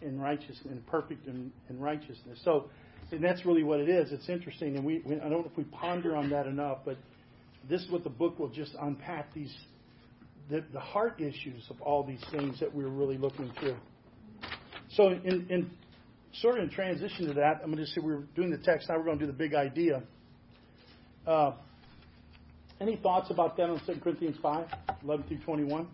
in 0.00 0.18
righteousness, 0.18 0.60
in 0.64 0.82
perfect 0.86 1.26
in, 1.26 1.52
in 1.68 1.78
righteousness. 1.78 2.40
So, 2.44 2.70
and 3.12 3.22
that's 3.22 3.44
really 3.46 3.62
what 3.62 3.80
it 3.80 3.88
is. 3.88 4.12
It's 4.12 4.28
interesting, 4.28 4.76
and 4.76 4.84
we, 4.84 5.02
we, 5.04 5.16
I 5.16 5.28
don't 5.28 5.42
know 5.42 5.50
if 5.50 5.56
we 5.56 5.64
ponder 5.64 6.16
on 6.16 6.30
that 6.30 6.46
enough, 6.46 6.78
but 6.84 6.96
this 7.68 7.82
is 7.82 7.90
what 7.90 8.04
the 8.04 8.10
book 8.10 8.38
will 8.38 8.48
just 8.48 8.74
unpack 8.80 9.32
these 9.34 9.54
the, 10.48 10.64
the 10.72 10.80
heart 10.80 11.20
issues 11.20 11.64
of 11.70 11.80
all 11.80 12.04
these 12.04 12.22
things 12.30 12.60
that 12.60 12.72
we're 12.72 12.88
really 12.88 13.18
looking 13.18 13.50
through. 13.58 13.76
So, 14.90 15.08
in, 15.08 15.46
in 15.50 15.70
sort 16.34 16.58
of 16.58 16.64
in 16.64 16.70
transition 16.70 17.26
to 17.26 17.34
that, 17.34 17.60
I'm 17.62 17.72
going 17.72 17.84
to 17.84 17.90
say 17.90 18.00
we're 18.00 18.22
doing 18.36 18.50
the 18.50 18.58
text. 18.58 18.88
Now 18.88 18.96
we're 18.96 19.04
going 19.04 19.18
to 19.18 19.26
do 19.26 19.32
the 19.32 19.36
big 19.36 19.54
idea. 19.54 20.02
Uh, 21.26 21.52
any 22.80 22.96
thoughts 22.96 23.30
about 23.30 23.56
that 23.56 23.64
on 23.64 23.80
2 23.86 24.00
Corinthians 24.02 24.36
5, 24.40 24.66
11 25.02 25.26
through 25.26 25.38
21? 25.38 25.88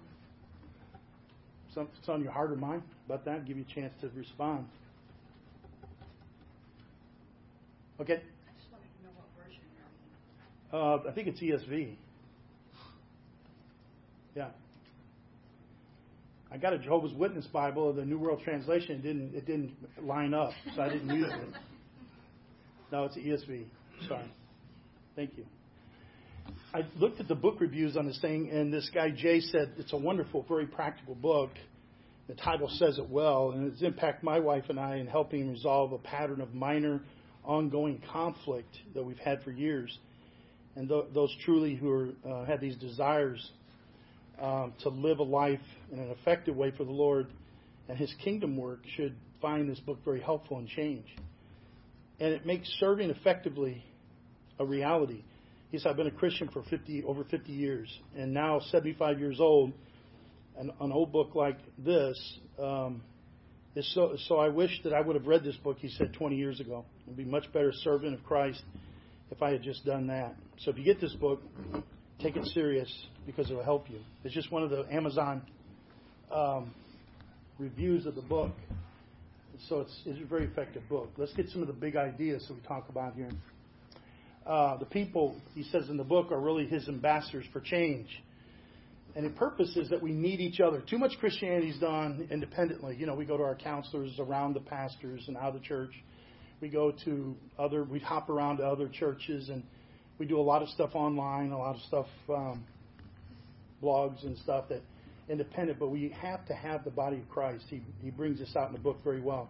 Something 1.75 1.95
on 2.09 2.23
your 2.23 2.33
heart 2.33 2.53
or 2.53 2.57
mind 2.57 2.83
about 3.07 3.25
that? 3.25 3.47
Give 3.47 3.57
you 3.57 3.65
a 3.69 3.75
chance 3.75 3.95
to 4.03 4.11
respond. 4.15 4.67
Okay. 8.03 8.21
Uh, 10.73 10.97
I 11.09 11.13
think 11.15 11.29
it's 11.29 11.39
ESV. 11.39 11.95
Yeah. 14.35 14.49
I 16.51 16.57
got 16.57 16.73
a 16.73 16.79
Jehovah's 16.79 17.13
Witness 17.13 17.47
Bible, 17.47 17.91
of 17.91 17.97
the 17.97 18.05
New 18.05 18.19
World 18.19 18.41
Translation. 18.43 18.97
It 18.97 19.03
didn't 19.03 19.35
it 19.37 19.47
didn't 19.47 19.77
line 20.03 20.35
up, 20.35 20.51
so 20.75 20.83
I 20.83 20.89
didn't 20.89 21.15
use 21.15 21.31
it. 21.33 21.49
No, 22.91 23.05
it's 23.05 23.17
ESV. 23.17 23.67
Sorry. 24.09 24.33
Thank 25.15 25.37
you. 25.37 25.45
I 26.75 26.81
looked 26.97 27.21
at 27.21 27.29
the 27.29 27.37
book 27.37 27.61
reviews 27.61 27.97
on 27.97 28.09
this 28.09 28.21
thing, 28.21 28.51
and 28.51 28.73
this 28.73 28.91
guy 28.93 29.11
Jay 29.11 29.39
said 29.39 29.75
it's 29.79 29.93
a 29.93 29.97
wonderful, 29.97 30.45
very 30.49 30.67
practical 30.67 31.15
book. 31.15 31.51
The 32.27 32.35
title 32.35 32.69
says 32.69 32.99
it 32.99 33.09
well, 33.09 33.53
and 33.53 33.73
it's 33.73 33.83
impacted 33.83 34.25
my 34.25 34.41
wife 34.41 34.65
and 34.71 34.81
I 34.81 34.97
in 34.97 35.07
helping 35.07 35.53
resolve 35.53 35.93
a 35.93 35.99
pattern 35.99 36.41
of 36.41 36.53
minor, 36.53 37.01
ongoing 37.45 38.03
conflict 38.13 38.75
that 38.95 39.05
we've 39.05 39.19
had 39.19 39.43
for 39.43 39.51
years. 39.51 39.97
And 40.77 40.89
th- 40.89 41.07
those 41.13 41.35
truly 41.45 41.75
who 41.75 41.91
are, 41.91 42.09
uh, 42.29 42.45
have 42.47 42.61
these 42.61 42.77
desires 42.77 43.51
um, 44.41 44.73
to 44.83 44.89
live 44.89 45.19
a 45.19 45.25
life 45.25 45.61
in 45.93 45.99
an 45.99 46.11
effective 46.11 46.57
way 46.57 46.73
for 46.77 46.85
the 46.85 46.93
Lord 46.93 47.29
and 47.89 47.99
His 47.99 48.15
kingdom 48.25 48.57
work 48.57 48.81
should 48.97 49.15
find 49.41 49.69
this 49.69 49.81
book 49.81 49.99
very 50.05 50.21
helpful 50.21 50.59
and 50.59 50.69
change. 50.69 51.07
And 52.21 52.33
it 52.33 52.47
makes 52.47 52.69
serving 52.79 53.11
effectively 53.11 53.85
a 54.59 54.65
reality. 54.65 55.23
He 55.71 55.79
said, 55.79 55.91
I've 55.91 55.97
been 55.97 56.07
a 56.07 56.11
Christian 56.11 56.49
for 56.49 56.63
50, 56.63 57.05
over 57.05 57.25
50 57.25 57.53
years, 57.53 57.89
and 58.17 58.33
now 58.33 58.61
75 58.61 59.19
years 59.19 59.41
old, 59.41 59.73
an, 60.57 60.71
an 60.81 60.93
old 60.93 61.13
book 61.13 61.35
like 61.35 61.59
this 61.79 62.39
um, 62.59 63.03
so, 63.81 64.17
so 64.29 64.37
I 64.37 64.49
wish 64.49 64.83
that 64.85 64.93
I 64.93 65.01
would 65.01 65.17
have 65.17 65.27
read 65.27 65.45
this 65.45 65.57
book, 65.57 65.79
he 65.79 65.89
said 65.89 66.13
20 66.13 66.37
years 66.37 66.61
ago. 66.61 66.85
I'd 67.09 67.17
be 67.17 67.25
much 67.25 67.51
better 67.53 67.73
servant 67.73 68.15
of 68.15 68.23
Christ 68.25 68.63
if 69.31 69.43
I 69.43 69.51
had 69.51 69.63
just 69.63 69.85
done 69.87 70.09
that. 70.09 70.35
So 70.59 70.71
if 70.71 70.79
you 70.79 70.85
get 70.85 71.01
this 71.01 71.15
book, 71.15 71.41
take 72.21 72.37
it 72.37 72.45
serious 72.49 72.93
because 73.25 73.51
it 73.51 73.55
will 73.55 73.65
help 73.65 73.89
you. 73.89 73.99
It's 74.25 74.35
just 74.35 74.53
one 74.53 74.63
of 74.63 74.71
the 74.71 74.85
Amazon 74.91 75.43
um, 76.31 76.75
reviews 77.59 78.05
of 78.05 78.15
the 78.15 78.23
book. 78.23 78.53
So 79.69 79.81
it's, 79.81 80.03
it's 80.05 80.21
a 80.21 80.27
very 80.27 80.45
effective 80.45 80.83
book. 80.89 81.11
Let's 81.17 81.33
get 81.33 81.49
some 81.49 81.63
of 81.63 81.67
the 81.67 81.73
big 81.73 81.97
ideas 81.97 82.45
that 82.49 82.55
we 82.55 82.61
talk 82.61 82.89
about 82.91 83.15
here. 83.15 83.31
Uh, 84.47 84.77
the 84.77 84.87
people, 84.87 85.37
he 85.55 85.63
says 85.63 85.89
in 85.89 85.97
the 85.97 86.05
book, 86.05 86.31
are 86.31 86.41
really 86.41 86.67
his 86.67 86.89
ambassadors 86.89 87.47
for 87.53 87.61
change. 87.61 88.09
And 89.15 89.27
the 89.27 89.31
purpose 89.31 89.77
is 89.77 89.91
that 89.91 90.03
we 90.03 90.13
need 90.13 90.41
each 90.41 90.61
other. 90.61 90.81
Too 90.81 90.99
much 90.99 91.13
Christianity 91.21 91.69
is 91.69 91.79
done 91.79 92.29
independently. 92.31 92.97
You 92.97 93.07
know, 93.07 93.15
we 93.15 93.27
go 93.27 93.37
to 93.37 93.43
our 93.43 93.55
counselors 93.55 94.13
around 94.19 94.55
the 94.55 94.61
pastors 94.61 95.25
and 95.29 95.37
out 95.37 95.55
of 95.55 95.55
the 95.55 95.61
church. 95.61 95.93
We 96.61 96.69
go 96.69 96.93
to 97.05 97.37
other, 97.59 97.85
we 97.85 97.99
hop 97.99 98.31
around 98.31 98.59
to 98.59 98.65
other 98.65 98.89
churches 98.89 99.49
and 99.49 99.63
we 100.19 100.27
do 100.27 100.39
a 100.39 100.43
lot 100.43 100.63
of 100.63 100.69
stuff 100.69 100.91
online, 100.95 101.51
a 101.51 101.59
lot 101.59 101.75
of 101.75 101.83
stuff, 101.83 102.07
um, 102.29 102.65
blogs 103.83 104.25
and 104.25 104.39
stuff 104.39 104.67
that 104.69 104.81
independent, 105.29 105.79
but 105.79 105.89
we 105.89 106.15
have 106.21 106.47
to 106.47 106.55
have 106.55 106.85
the 106.85 106.91
body 106.91 107.19
of 107.19 107.29
Christ. 107.29 107.65
He, 107.69 107.83
he 108.03 108.11
brings 108.11 108.39
this 108.39 108.55
out 108.57 108.69
in 108.69 108.73
the 108.75 108.81
book 108.81 108.99
very 109.03 109.21
well. 109.21 109.49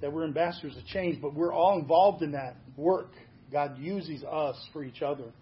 That 0.00 0.12
we're 0.12 0.24
ambassadors 0.24 0.76
of 0.76 0.84
change, 0.86 1.20
but 1.22 1.34
we're 1.34 1.52
all 1.52 1.78
involved 1.78 2.22
in 2.22 2.32
that 2.32 2.56
work. 2.76 3.10
God 3.52 3.78
uses 3.78 4.22
us 4.24 4.56
for 4.72 4.84
each 4.84 5.02
other. 5.02 5.32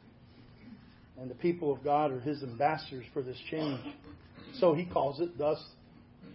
And 1.21 1.31
the 1.31 1.35
people 1.35 1.73
of 1.73 1.85
God 1.85 2.11
are 2.11 2.21
his 2.21 2.43
ambassadors 2.43 3.05
for 3.13 3.23
this 3.23 3.37
change. 3.51 3.81
So 4.59 4.75
he 4.75 4.85
calls 4.85 5.21
it, 5.21 5.39
thus, 5.39 5.63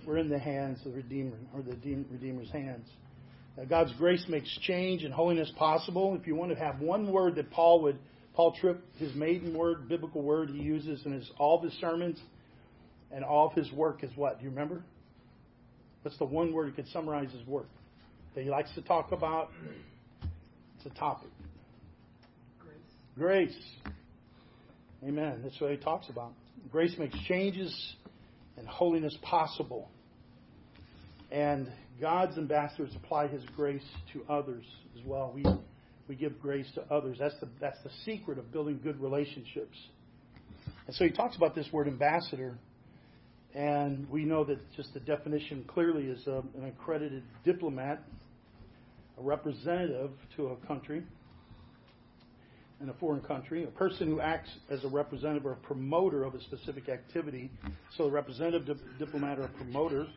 we're 0.06 0.18
in 0.18 0.30
the 0.30 0.40
hands 0.40 0.80
of 0.86 0.92
the 0.92 0.98
Redeemer, 0.98 1.38
or 1.54 1.62
the 1.62 1.76
Redeemer's 2.12 2.50
hands. 2.52 2.88
Now, 3.58 3.66
God's 3.66 3.92
grace 3.98 4.24
makes 4.30 4.48
change 4.62 5.04
and 5.04 5.14
holiness 5.14 5.52
possible. 5.58 6.18
If 6.20 6.28
you 6.28 6.36
want 6.36 6.52
to 6.52 6.58
have 6.58 6.80
one 6.80 7.12
word 7.12 7.36
that 7.36 7.52
Paul 7.52 7.82
would, 7.84 7.98
Paul 8.34 8.56
Tripp, 8.60 8.82
his 8.98 9.14
maiden 9.16 9.58
word, 9.58 9.90
biblical 9.90 10.22
word 10.22 10.52
he 10.52 10.62
uses 10.62 11.06
in 11.06 11.12
his, 11.12 11.30
all 11.38 11.58
of 11.58 11.64
his 11.64 11.74
sermons, 11.82 12.20
and 13.12 13.24
all 13.24 13.48
of 13.48 13.54
his 13.54 13.72
work 13.72 14.04
is 14.04 14.12
what? 14.16 14.38
Do 14.38 14.44
you 14.44 14.52
remember? 14.52 14.84
What's 16.04 16.18
the 16.18 16.26
one 16.26 16.54
word 16.54 16.68
he 16.68 16.74
could 16.74 16.88
summarize 16.92 17.32
his 17.32 17.46
work 17.48 17.68
that 18.36 18.44
he 18.44 18.50
likes 18.50 18.74
to 18.76 18.82
talk 18.82 19.12
about? 19.12 19.50
It's 20.78 20.86
a 20.86 20.98
topic. 20.98 21.30
Grace. 22.60 23.54
Grace. 23.54 23.94
Amen. 25.04 25.42
That's 25.44 25.60
what 25.62 25.72
he 25.72 25.78
talks 25.78 26.10
about. 26.10 26.34
Grace 26.72 26.96
makes 26.98 27.18
changes 27.28 27.94
and 28.58 28.68
holiness 28.68 29.16
possible. 29.22 29.90
And 31.32 31.68
God's 32.02 32.38
ambassadors 32.38 32.92
apply 32.96 33.28
his 33.28 33.44
grace 33.56 33.86
to 34.14 34.24
others 34.30 34.66
as 34.98 35.06
well. 35.06 35.32
We, 35.36 35.46
we 36.08 36.16
give 36.16 36.42
grace 36.42 36.68
to 36.76 36.84
others. 36.94 37.18
That's 37.20 37.40
the, 37.40 37.48
that's 37.62 37.82
the 37.84 37.92
secret 38.06 38.40
of 38.40 38.52
building 38.52 38.80
good 38.82 39.00
relationships. 39.00 39.78
And 40.88 40.96
so 40.96 41.04
he 41.04 41.12
talks 41.12 41.36
about 41.36 41.54
this 41.54 41.68
word 41.72 41.88
ambassador 41.88 42.58
and 43.54 44.10
we 44.10 44.24
know 44.24 44.44
that 44.44 44.60
just 44.76 44.94
the 44.94 45.00
definition 45.00 45.66
clearly 45.68 46.04
is 46.04 46.26
a, 46.28 46.44
an 46.58 46.66
accredited 46.66 47.24
diplomat, 47.44 48.04
a 49.18 49.22
representative 49.22 50.12
to 50.36 50.48
a 50.48 50.56
country 50.68 51.04
in 52.82 52.90
a 52.90 52.94
foreign 52.94 53.22
country, 53.22 53.64
a 53.64 53.68
person 53.68 54.08
who 54.08 54.22
acts 54.22 54.50
as 54.70 54.84
a 54.84 54.88
representative 54.88 55.46
or 55.46 55.54
a 55.54 55.58
promoter 55.58 56.24
of 56.24 56.36
a 56.36 56.42
specific 56.42 56.90
activity. 56.90 57.50
So, 57.98 58.06
a 58.06 58.10
representative 58.10 58.68
di- 58.68 59.06
diplomat 59.06 59.40
or 59.40 59.46
a 59.46 59.50
promoter. 59.50 60.08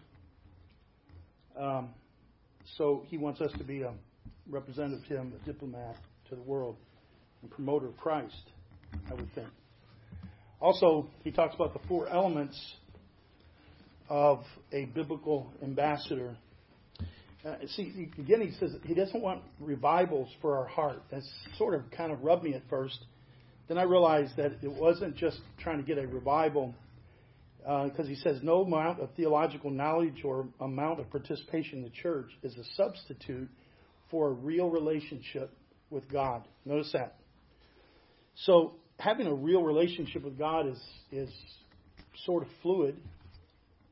Um, 1.58 1.90
so, 2.76 3.04
he 3.08 3.16
wants 3.16 3.40
us 3.40 3.52
to 3.58 3.64
be 3.64 3.82
a 3.82 3.92
representative 4.48 5.06
to 5.08 5.16
him, 5.16 5.32
a 5.42 5.46
diplomat 5.46 5.96
to 6.28 6.36
the 6.36 6.42
world, 6.42 6.76
and 7.42 7.50
promoter 7.50 7.86
of 7.86 7.96
Christ, 7.96 8.50
I 9.10 9.14
would 9.14 9.32
think. 9.34 9.48
Also, 10.60 11.08
he 11.24 11.30
talks 11.30 11.54
about 11.54 11.72
the 11.72 11.80
four 11.88 12.08
elements 12.08 12.58
of 14.10 14.44
a 14.72 14.84
biblical 14.86 15.52
ambassador. 15.62 16.36
Uh, 17.44 17.54
see, 17.68 18.10
again, 18.18 18.42
he 18.42 18.52
says 18.58 18.74
he 18.84 18.94
doesn't 18.94 19.22
want 19.22 19.42
revivals 19.58 20.28
for 20.42 20.58
our 20.58 20.66
heart. 20.66 21.02
That's 21.10 21.28
sort 21.56 21.74
of 21.74 21.90
kind 21.90 22.12
of 22.12 22.22
rubbed 22.22 22.44
me 22.44 22.54
at 22.54 22.62
first. 22.68 22.98
Then 23.68 23.78
I 23.78 23.84
realized 23.84 24.36
that 24.36 24.52
it 24.62 24.70
wasn't 24.70 25.16
just 25.16 25.38
trying 25.58 25.78
to 25.78 25.82
get 25.82 25.96
a 25.96 26.06
revival, 26.06 26.74
because 27.58 28.06
uh, 28.06 28.08
he 28.08 28.14
says 28.16 28.40
no 28.42 28.62
amount 28.62 29.00
of 29.00 29.10
theological 29.16 29.70
knowledge 29.70 30.22
or 30.24 30.48
amount 30.60 31.00
of 31.00 31.10
participation 31.10 31.78
in 31.78 31.84
the 31.84 31.90
church 31.90 32.30
is 32.42 32.54
a 32.56 32.64
substitute 32.76 33.48
for 34.10 34.28
a 34.28 34.32
real 34.32 34.68
relationship 34.68 35.50
with 35.88 36.10
God. 36.10 36.42
Notice 36.64 36.90
that. 36.92 37.16
So 38.34 38.74
having 38.98 39.26
a 39.26 39.34
real 39.34 39.62
relationship 39.62 40.24
with 40.24 40.38
God 40.38 40.66
is 40.66 40.80
is 41.10 41.30
sort 42.26 42.42
of 42.42 42.48
fluid 42.62 42.96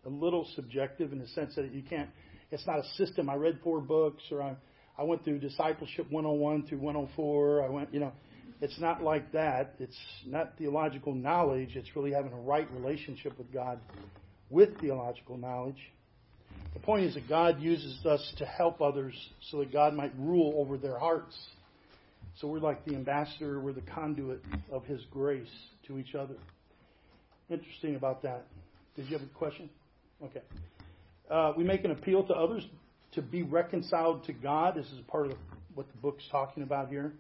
a 0.05 0.09
little 0.09 0.47
subjective 0.55 1.13
in 1.13 1.19
the 1.19 1.29
sense 1.29 1.55
that 1.57 1.73
you 1.73 1.83
can't, 1.83 2.09
it's 2.51 2.67
not 2.67 2.79
a 2.79 2.85
system. 2.97 3.29
I 3.29 3.35
read 3.35 3.59
four 3.63 3.81
books 3.81 4.23
or 4.31 4.43
I, 4.43 4.57
I 4.99 5.05
went 5.05 5.25
through 5.25 5.39
discipleship 5.39 6.11
101 6.11 6.67
through 6.67 6.79
104. 6.79 7.65
I 7.65 7.69
went, 7.69 7.93
you 7.93 8.01
know, 8.01 8.13
it's 8.61 8.79
not 8.81 9.03
like 9.03 9.33
that. 9.33 9.75
It's 9.79 9.99
not 10.27 10.55
theological 10.59 11.15
knowledge. 11.15 11.77
It's 11.77 11.95
really 11.95 12.13
having 12.13 12.33
a 12.33 12.41
right 12.41 12.69
relationship 12.73 13.39
with 13.39 13.53
God 13.53 13.79
with 14.51 14.81
theological 14.81 15.37
knowledge. 15.37 15.79
The 16.75 16.81
point 16.81 17.05
is 17.05 17.15
that 17.15 17.29
God 17.29 17.61
uses 17.61 18.05
us 18.05 18.35
to 18.39 18.47
help 18.47 18.81
others 18.81 19.15
so 19.51 19.59
that 19.59 19.73
God 19.73 19.95
might 19.95 20.13
rule 20.19 20.55
over 20.57 20.77
their 20.77 20.99
hearts. 20.99 21.37
So 22.41 22.49
we're 22.49 22.61
like 22.61 22.85
the 22.85 22.95
ambassador, 22.95 23.61
we're 23.61 23.73
the 23.73 23.81
conduit 23.81 24.41
of 24.71 24.85
His 24.85 25.01
grace 25.11 25.49
to 25.87 25.99
each 25.99 26.15
other. 26.15 26.35
Interesting 27.51 27.97
about 27.97 28.23
that. 28.23 28.47
Did 28.97 29.07
you 29.07 29.19
have 29.19 29.27
a 29.27 29.39
question? 29.39 29.71
Okay. 30.23 30.43
Uh, 31.31 31.53
we 31.57 31.65
make 31.65 31.85
an 31.85 31.91
appeal 31.91 32.25
to 32.25 32.35
others 32.35 32.65
to 33.13 33.23
be 33.23 33.43
reconciled 33.43 34.25
to 34.25 34.33
God. 34.33 34.75
This 34.75 34.87
is 34.87 35.01
part 35.09 35.27
of 35.27 35.35
what 35.75 35.87
the 35.93 35.99
book's 35.99 36.25
talking 36.31 36.63
about 36.63 36.89
here. 36.89 37.13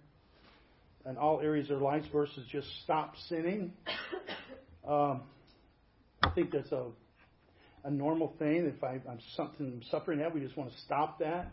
In 1.09 1.17
all 1.17 1.41
areas 1.41 1.71
of 1.71 1.79
their 1.79 1.85
lives 1.87 2.07
versus 2.13 2.45
just 2.51 2.69
stop 2.85 3.15
sinning. 3.29 3.73
Um, 4.87 5.23
I 6.23 6.31
think 6.31 6.51
that's 6.51 6.73
a 6.73 6.87
a 7.85 7.91
normal 7.91 8.35
thing. 8.39 8.67
If 8.67 8.83
I, 8.83 8.95
am 8.95 9.19
something 9.37 9.67
I'm 9.67 9.83
suffering 9.91 10.21
at, 10.21 10.35
we 10.35 10.41
just 10.41 10.57
want 10.57 10.71
to 10.71 10.79
stop 10.81 11.19
that. 11.21 11.51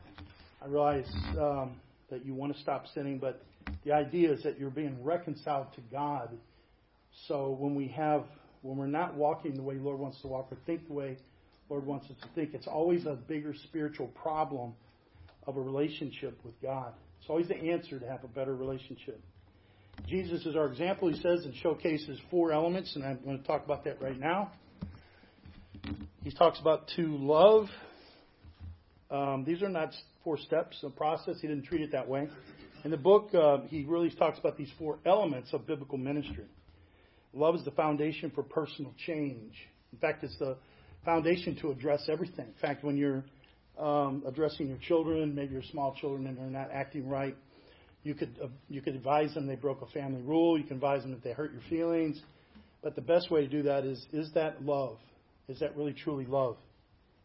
I 0.61 0.67
realize 0.67 1.05
um, 1.39 1.75
that 2.09 2.25
you 2.25 2.33
want 2.33 2.55
to 2.55 2.61
stop 2.61 2.85
sinning, 2.93 3.19
but 3.19 3.43
the 3.83 3.91
idea 3.91 4.33
is 4.33 4.43
that 4.43 4.59
you're 4.59 4.69
being 4.69 5.03
reconciled 5.03 5.67
to 5.75 5.81
God. 5.91 6.29
So 7.27 7.55
when 7.59 7.75
we 7.75 7.87
have, 7.89 8.23
when 8.61 8.77
we're 8.77 8.87
not 8.87 9.15
walking 9.15 9.55
the 9.55 9.61
way 9.61 9.75
the 9.75 9.83
Lord 9.83 9.99
wants 9.99 10.19
to 10.21 10.27
walk, 10.27 10.47
or 10.51 10.57
think 10.65 10.87
the 10.87 10.93
way 10.93 11.17
Lord 11.69 11.85
wants 11.85 12.05
us 12.09 12.15
to 12.21 12.27
think. 12.35 12.53
It's 12.53 12.67
always 12.67 13.05
a 13.05 13.13
bigger 13.13 13.53
spiritual 13.63 14.07
problem 14.07 14.73
of 15.47 15.57
a 15.57 15.61
relationship 15.61 16.37
with 16.43 16.59
God. 16.61 16.93
It's 17.19 17.29
always 17.29 17.47
the 17.47 17.57
answer 17.57 17.99
to 17.99 18.07
have 18.07 18.23
a 18.23 18.27
better 18.27 18.55
relationship. 18.55 19.19
Jesus 20.07 20.45
is 20.45 20.55
our 20.55 20.67
example, 20.67 21.07
he 21.07 21.15
says, 21.21 21.45
and 21.45 21.55
showcases 21.63 22.19
four 22.29 22.51
elements, 22.51 22.95
and 22.95 23.03
I'm 23.03 23.19
going 23.23 23.39
to 23.39 23.47
talk 23.47 23.63
about 23.65 23.83
that 23.85 24.01
right 24.01 24.19
now. 24.19 24.51
He 26.23 26.31
talks 26.31 26.59
about 26.59 26.89
to 26.95 27.17
love. 27.17 27.67
Um, 29.09 29.43
these 29.45 29.61
are 29.63 29.69
not 29.69 29.91
four 30.23 30.37
steps, 30.37 30.77
a 30.83 30.89
process. 30.89 31.37
He 31.41 31.47
didn't 31.47 31.65
treat 31.65 31.81
it 31.81 31.91
that 31.93 32.07
way. 32.07 32.27
In 32.83 32.91
the 32.91 32.97
book, 32.97 33.33
uh, 33.33 33.59
he 33.67 33.85
really 33.85 34.11
talks 34.11 34.37
about 34.37 34.57
these 34.57 34.69
four 34.77 34.99
elements 35.05 35.53
of 35.53 35.65
biblical 35.65 35.97
ministry. 35.97 36.45
Love 37.33 37.55
is 37.55 37.65
the 37.65 37.71
foundation 37.71 38.31
for 38.31 38.43
personal 38.43 38.93
change. 39.05 39.53
In 39.91 39.99
fact, 39.99 40.23
it's 40.23 40.37
the 40.37 40.57
foundation 41.05 41.55
to 41.61 41.71
address 41.71 42.03
everything. 42.09 42.47
In 42.47 42.61
fact, 42.61 42.83
when 42.83 42.97
you're 42.97 43.23
um, 43.79 44.23
addressing 44.27 44.67
your 44.67 44.77
children, 44.79 45.35
maybe 45.35 45.53
your 45.53 45.63
small 45.71 45.95
children, 45.99 46.27
and 46.27 46.37
they're 46.37 46.45
not 46.45 46.71
acting 46.71 47.07
right, 47.07 47.35
you 48.03 48.13
could 48.13 48.37
uh, 48.43 48.47
you 48.69 48.81
could 48.81 48.95
advise 48.95 49.33
them 49.33 49.47
they 49.47 49.55
broke 49.55 49.81
a 49.81 49.87
family 49.87 50.21
rule. 50.21 50.57
You 50.57 50.63
can 50.63 50.75
advise 50.75 51.01
them 51.01 51.11
that 51.11 51.23
they 51.23 51.31
hurt 51.31 51.51
your 51.51 51.61
feelings. 51.69 52.21
But 52.83 52.95
the 52.95 53.01
best 53.01 53.31
way 53.31 53.41
to 53.41 53.47
do 53.47 53.63
that 53.63 53.83
is 53.83 54.05
is 54.13 54.31
that 54.33 54.63
love? 54.63 54.97
Is 55.47 55.59
that 55.59 55.75
really 55.75 55.93
truly 55.93 56.25
love? 56.25 56.57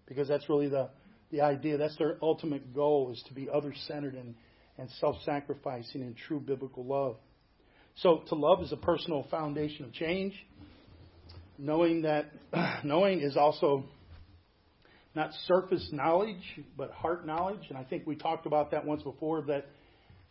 Because 0.07 0.29
that's 0.29 0.49
really 0.49 0.69
the 0.69 0.89
the 1.31 1.43
idea. 1.43 1.77
That's 1.77 1.97
their 1.99 2.17
ultimate 2.23 2.75
goal 2.75 3.11
is 3.13 3.23
to 3.29 3.35
be 3.35 3.49
other 3.53 3.75
centered 3.87 4.15
and 4.15 4.35
and 4.79 4.89
self 5.01 5.17
sacrificing 5.25 6.03
and 6.03 6.17
true 6.17 6.41
biblical 6.41 6.85
love. 6.85 7.17
So 7.97 8.23
to 8.29 8.35
love 8.35 8.63
is 8.63 8.73
a 8.73 8.77
personal 8.77 9.27
foundation 9.31 9.85
of 9.85 9.93
change 9.93 10.35
knowing 11.61 12.03
that 12.03 12.27
knowing 12.85 13.21
is 13.21 13.37
also 13.37 13.85
not 15.15 15.31
surface 15.47 15.89
knowledge, 15.93 16.43
but 16.77 16.91
heart 16.93 17.27
knowledge. 17.27 17.67
And 17.69 17.77
I 17.77 17.85
think 17.85 18.07
we 18.07 18.17
talked 18.17 18.47
about 18.47 18.71
that 18.71 18.85
once 18.85 19.03
before 19.03 19.43
that 19.43 19.67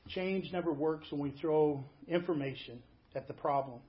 change 0.07 0.51
never 0.51 0.71
works 0.71 1.07
when 1.11 1.21
we 1.21 1.31
throw 1.39 1.83
information 2.07 2.81
at 3.15 3.27
the 3.27 3.33
problem. 3.33 3.79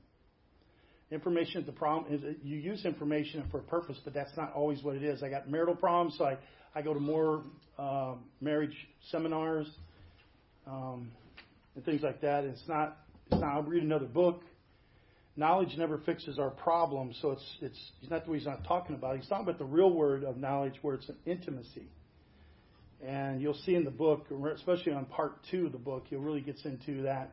Information 1.10 1.60
at 1.60 1.66
the 1.66 1.72
problem 1.72 2.12
is 2.12 2.36
you 2.44 2.56
use 2.56 2.84
information 2.84 3.44
for 3.50 3.58
a 3.58 3.62
purpose, 3.62 3.96
but 4.04 4.14
that's 4.14 4.36
not 4.36 4.52
always 4.52 4.82
what 4.82 4.94
it 4.94 5.02
is. 5.02 5.22
I 5.22 5.28
got 5.28 5.50
marital 5.50 5.74
problems, 5.74 6.16
so 6.18 6.24
I, 6.24 6.36
I 6.74 6.82
go 6.82 6.94
to 6.94 7.00
more 7.00 7.42
uh, 7.78 8.14
marriage 8.40 8.76
seminars 9.10 9.66
um, 10.66 11.10
and 11.74 11.84
things 11.84 12.02
like 12.02 12.20
that. 12.20 12.44
It's 12.44 12.62
not. 12.68 12.98
It's 13.30 13.40
not. 13.40 13.54
I'll 13.54 13.62
read 13.62 13.82
another 13.82 14.06
book. 14.06 14.42
Knowledge 15.40 15.74
never 15.78 15.96
fixes 15.96 16.38
our 16.38 16.50
problems, 16.50 17.16
so 17.22 17.30
it's 17.30 17.56
it's. 17.62 17.92
He's 18.02 18.10
not. 18.10 18.26
The 18.26 18.30
way 18.30 18.36
he's 18.36 18.46
not 18.46 18.62
talking 18.64 18.94
about. 18.94 19.16
He's 19.16 19.26
talking 19.26 19.46
about 19.48 19.58
the 19.58 19.64
real 19.64 19.90
word 19.90 20.22
of 20.22 20.36
knowledge, 20.36 20.74
where 20.82 20.96
it's 20.96 21.08
an 21.08 21.16
intimacy. 21.24 21.88
And 23.02 23.40
you'll 23.40 23.58
see 23.64 23.74
in 23.74 23.84
the 23.84 23.90
book, 23.90 24.26
especially 24.54 24.92
on 24.92 25.06
part 25.06 25.32
two 25.50 25.64
of 25.64 25.72
the 25.72 25.78
book, 25.78 26.04
he 26.10 26.16
really 26.16 26.42
gets 26.42 26.62
into 26.66 27.04
that 27.04 27.32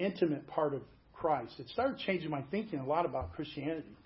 intimate 0.00 0.48
part 0.48 0.74
of 0.74 0.82
Christ. 1.12 1.52
It 1.60 1.68
started 1.68 1.98
changing 1.98 2.28
my 2.28 2.42
thinking 2.50 2.80
a 2.80 2.86
lot 2.86 3.06
about 3.06 3.34
Christianity. 3.34 3.96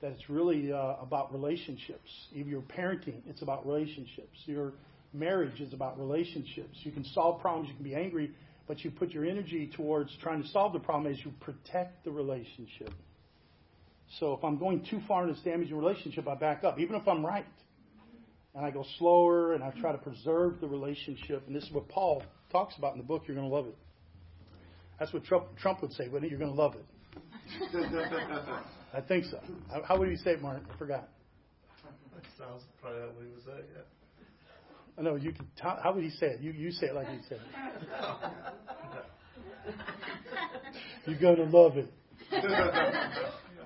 That 0.00 0.12
it's 0.12 0.30
really 0.30 0.72
uh, 0.72 0.94
about 1.02 1.32
relationships. 1.32 2.08
Even 2.32 2.52
your 2.52 2.62
parenting, 2.62 3.22
it's 3.26 3.42
about 3.42 3.66
relationships. 3.66 4.38
Your 4.44 4.74
marriage 5.12 5.60
is 5.60 5.72
about 5.72 5.98
relationships. 5.98 6.78
You 6.84 6.92
can 6.92 7.02
solve 7.06 7.40
problems, 7.40 7.70
you 7.70 7.74
can 7.74 7.82
be 7.82 7.96
angry, 7.96 8.30
but 8.66 8.84
you 8.84 8.90
put 8.90 9.10
your 9.10 9.24
energy 9.24 9.70
towards 9.74 10.10
trying 10.22 10.42
to 10.42 10.48
solve 10.48 10.72
the 10.72 10.78
problem 10.78 11.12
as 11.12 11.18
you 11.24 11.32
protect 11.40 12.04
the 12.04 12.10
relationship. 12.10 12.90
So 14.18 14.32
if 14.34 14.44
I'm 14.44 14.58
going 14.58 14.84
too 14.88 15.00
far 15.06 15.24
in 15.24 15.32
this 15.32 15.40
damaging 15.44 15.76
relationship, 15.76 16.28
I 16.28 16.34
back 16.34 16.64
up, 16.64 16.78
even 16.78 16.96
if 16.96 17.06
I'm 17.06 17.24
right. 17.24 17.46
And 18.54 18.64
I 18.64 18.70
go 18.70 18.84
slower 18.98 19.52
and 19.52 19.62
I 19.62 19.70
try 19.80 19.92
to 19.92 19.98
preserve 19.98 20.60
the 20.60 20.66
relationship. 20.66 21.46
And 21.46 21.54
this 21.54 21.64
is 21.64 21.72
what 21.72 21.88
Paul 21.88 22.22
talks 22.50 22.76
about 22.78 22.92
in 22.92 22.98
the 22.98 23.04
book. 23.04 23.24
You're 23.26 23.36
going 23.36 23.48
to 23.48 23.54
love 23.54 23.66
it. 23.66 23.76
That's 24.98 25.12
what 25.12 25.24
Trump, 25.24 25.44
Trump 25.58 25.82
would 25.82 25.92
say, 25.92 26.08
wouldn't 26.08 26.24
it? 26.24 26.30
You're 26.30 26.38
going 26.38 26.54
to 26.54 26.60
love 26.60 26.74
it. 26.74 26.86
I 28.94 29.00
think 29.02 29.26
so. 29.26 29.38
How 29.86 29.98
would 29.98 30.08
he 30.08 30.16
say 30.16 30.32
it, 30.32 30.42
Mark? 30.42 30.62
I 30.72 30.78
forgot. 30.78 31.08
That 32.14 32.24
sounds 32.38 32.62
probably 32.80 33.00
that 33.00 33.08
way 33.18 33.24
he 33.26 33.34
would 33.34 33.44
say, 33.44 33.66
yeah. 33.74 33.82
I 34.98 35.02
know 35.02 35.16
you 35.16 35.32
can. 35.32 35.46
How 35.60 35.92
would 35.94 36.02
he 36.02 36.10
say 36.10 36.26
it? 36.26 36.40
You 36.40 36.52
you 36.52 36.70
say 36.70 36.86
it 36.86 36.94
like 36.94 37.08
he 37.08 37.18
said 37.28 37.38
it. 37.38 38.24
You're 41.06 41.20
going 41.20 41.36
to 41.36 41.56
love 41.56 41.76
it. 41.76 41.92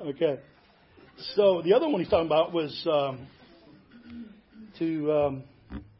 okay. 0.02 0.40
So 1.36 1.62
the 1.62 1.74
other 1.74 1.88
one 1.88 2.00
he's 2.00 2.10
talking 2.10 2.26
about 2.26 2.52
was 2.52 2.86
um, 2.90 3.26
to 4.78 5.12
um, 5.12 5.44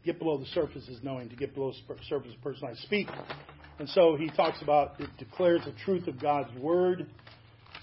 get 0.05 0.19
below 0.19 0.39
the 0.39 0.47
surface 0.47 0.89
is 0.89 0.99
knowing, 1.03 1.29
to 1.29 1.37
get 1.37 1.55
below 1.55 1.73
the 1.73 1.95
surface 2.09 2.33
of 2.35 2.43
person 2.43 2.69
I 2.69 2.75
speak. 2.83 3.09
And 3.79 3.89
so 3.91 4.17
he 4.17 4.29
talks 4.31 4.61
about 4.63 5.01
it 5.01 5.09
declares 5.19 5.63
the 5.65 5.73
truth 5.85 6.09
of 6.09 6.21
God's 6.21 6.53
word 6.59 7.07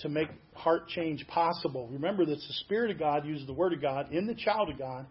to 0.01 0.09
make 0.09 0.27
heart 0.53 0.87
change 0.89 1.25
possible. 1.27 1.87
Remember 1.91 2.25
that 2.25 2.35
the 2.35 2.53
Spirit 2.65 2.91
of 2.91 2.99
God 2.99 3.25
uses 3.25 3.47
the 3.47 3.53
Word 3.53 3.73
of 3.73 3.81
God 3.81 4.11
in 4.11 4.27
the 4.27 4.35
child 4.35 4.69
of 4.69 4.77
God 4.77 5.07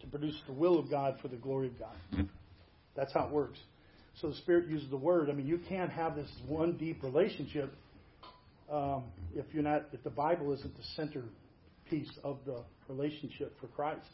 to 0.00 0.06
produce 0.06 0.36
the 0.46 0.52
will 0.52 0.78
of 0.78 0.90
God 0.90 1.18
for 1.20 1.28
the 1.28 1.36
glory 1.36 1.68
of 1.68 1.78
God. 1.78 2.28
That's 2.96 3.12
how 3.12 3.26
it 3.26 3.30
works. 3.30 3.58
So 4.20 4.28
the 4.28 4.36
Spirit 4.36 4.68
uses 4.68 4.90
the 4.90 4.96
Word. 4.96 5.30
I 5.30 5.32
mean, 5.32 5.46
you 5.46 5.60
can't 5.68 5.90
have 5.90 6.16
this 6.16 6.30
one 6.46 6.76
deep 6.76 7.02
relationship 7.02 7.72
um, 8.70 9.04
if 9.34 9.46
you're 9.52 9.62
not 9.62 9.86
if 9.92 10.02
the 10.02 10.10
Bible 10.10 10.52
isn't 10.52 10.76
the 10.76 10.82
center 10.96 11.22
piece 11.88 12.10
of 12.24 12.38
the 12.44 12.62
relationship 12.88 13.58
for 13.60 13.68
Christ. 13.68 14.06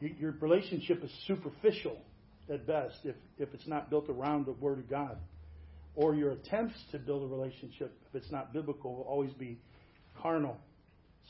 You, 0.00 0.14
your 0.18 0.34
relationship 0.40 1.02
is 1.02 1.10
superficial 1.26 1.98
at 2.48 2.66
best 2.66 2.96
if 3.04 3.16
if 3.38 3.52
it's 3.52 3.66
not 3.66 3.90
built 3.90 4.08
around 4.08 4.46
the 4.46 4.52
Word 4.52 4.78
of 4.78 4.88
God 4.88 5.18
or 5.96 6.14
your 6.14 6.32
attempts 6.32 6.76
to 6.92 6.98
build 6.98 7.24
a 7.24 7.34
relationship, 7.34 7.92
if 8.08 8.22
it's 8.22 8.30
not 8.30 8.52
biblical, 8.52 8.94
will 8.94 9.02
always 9.02 9.32
be 9.32 9.58
carnal. 10.22 10.56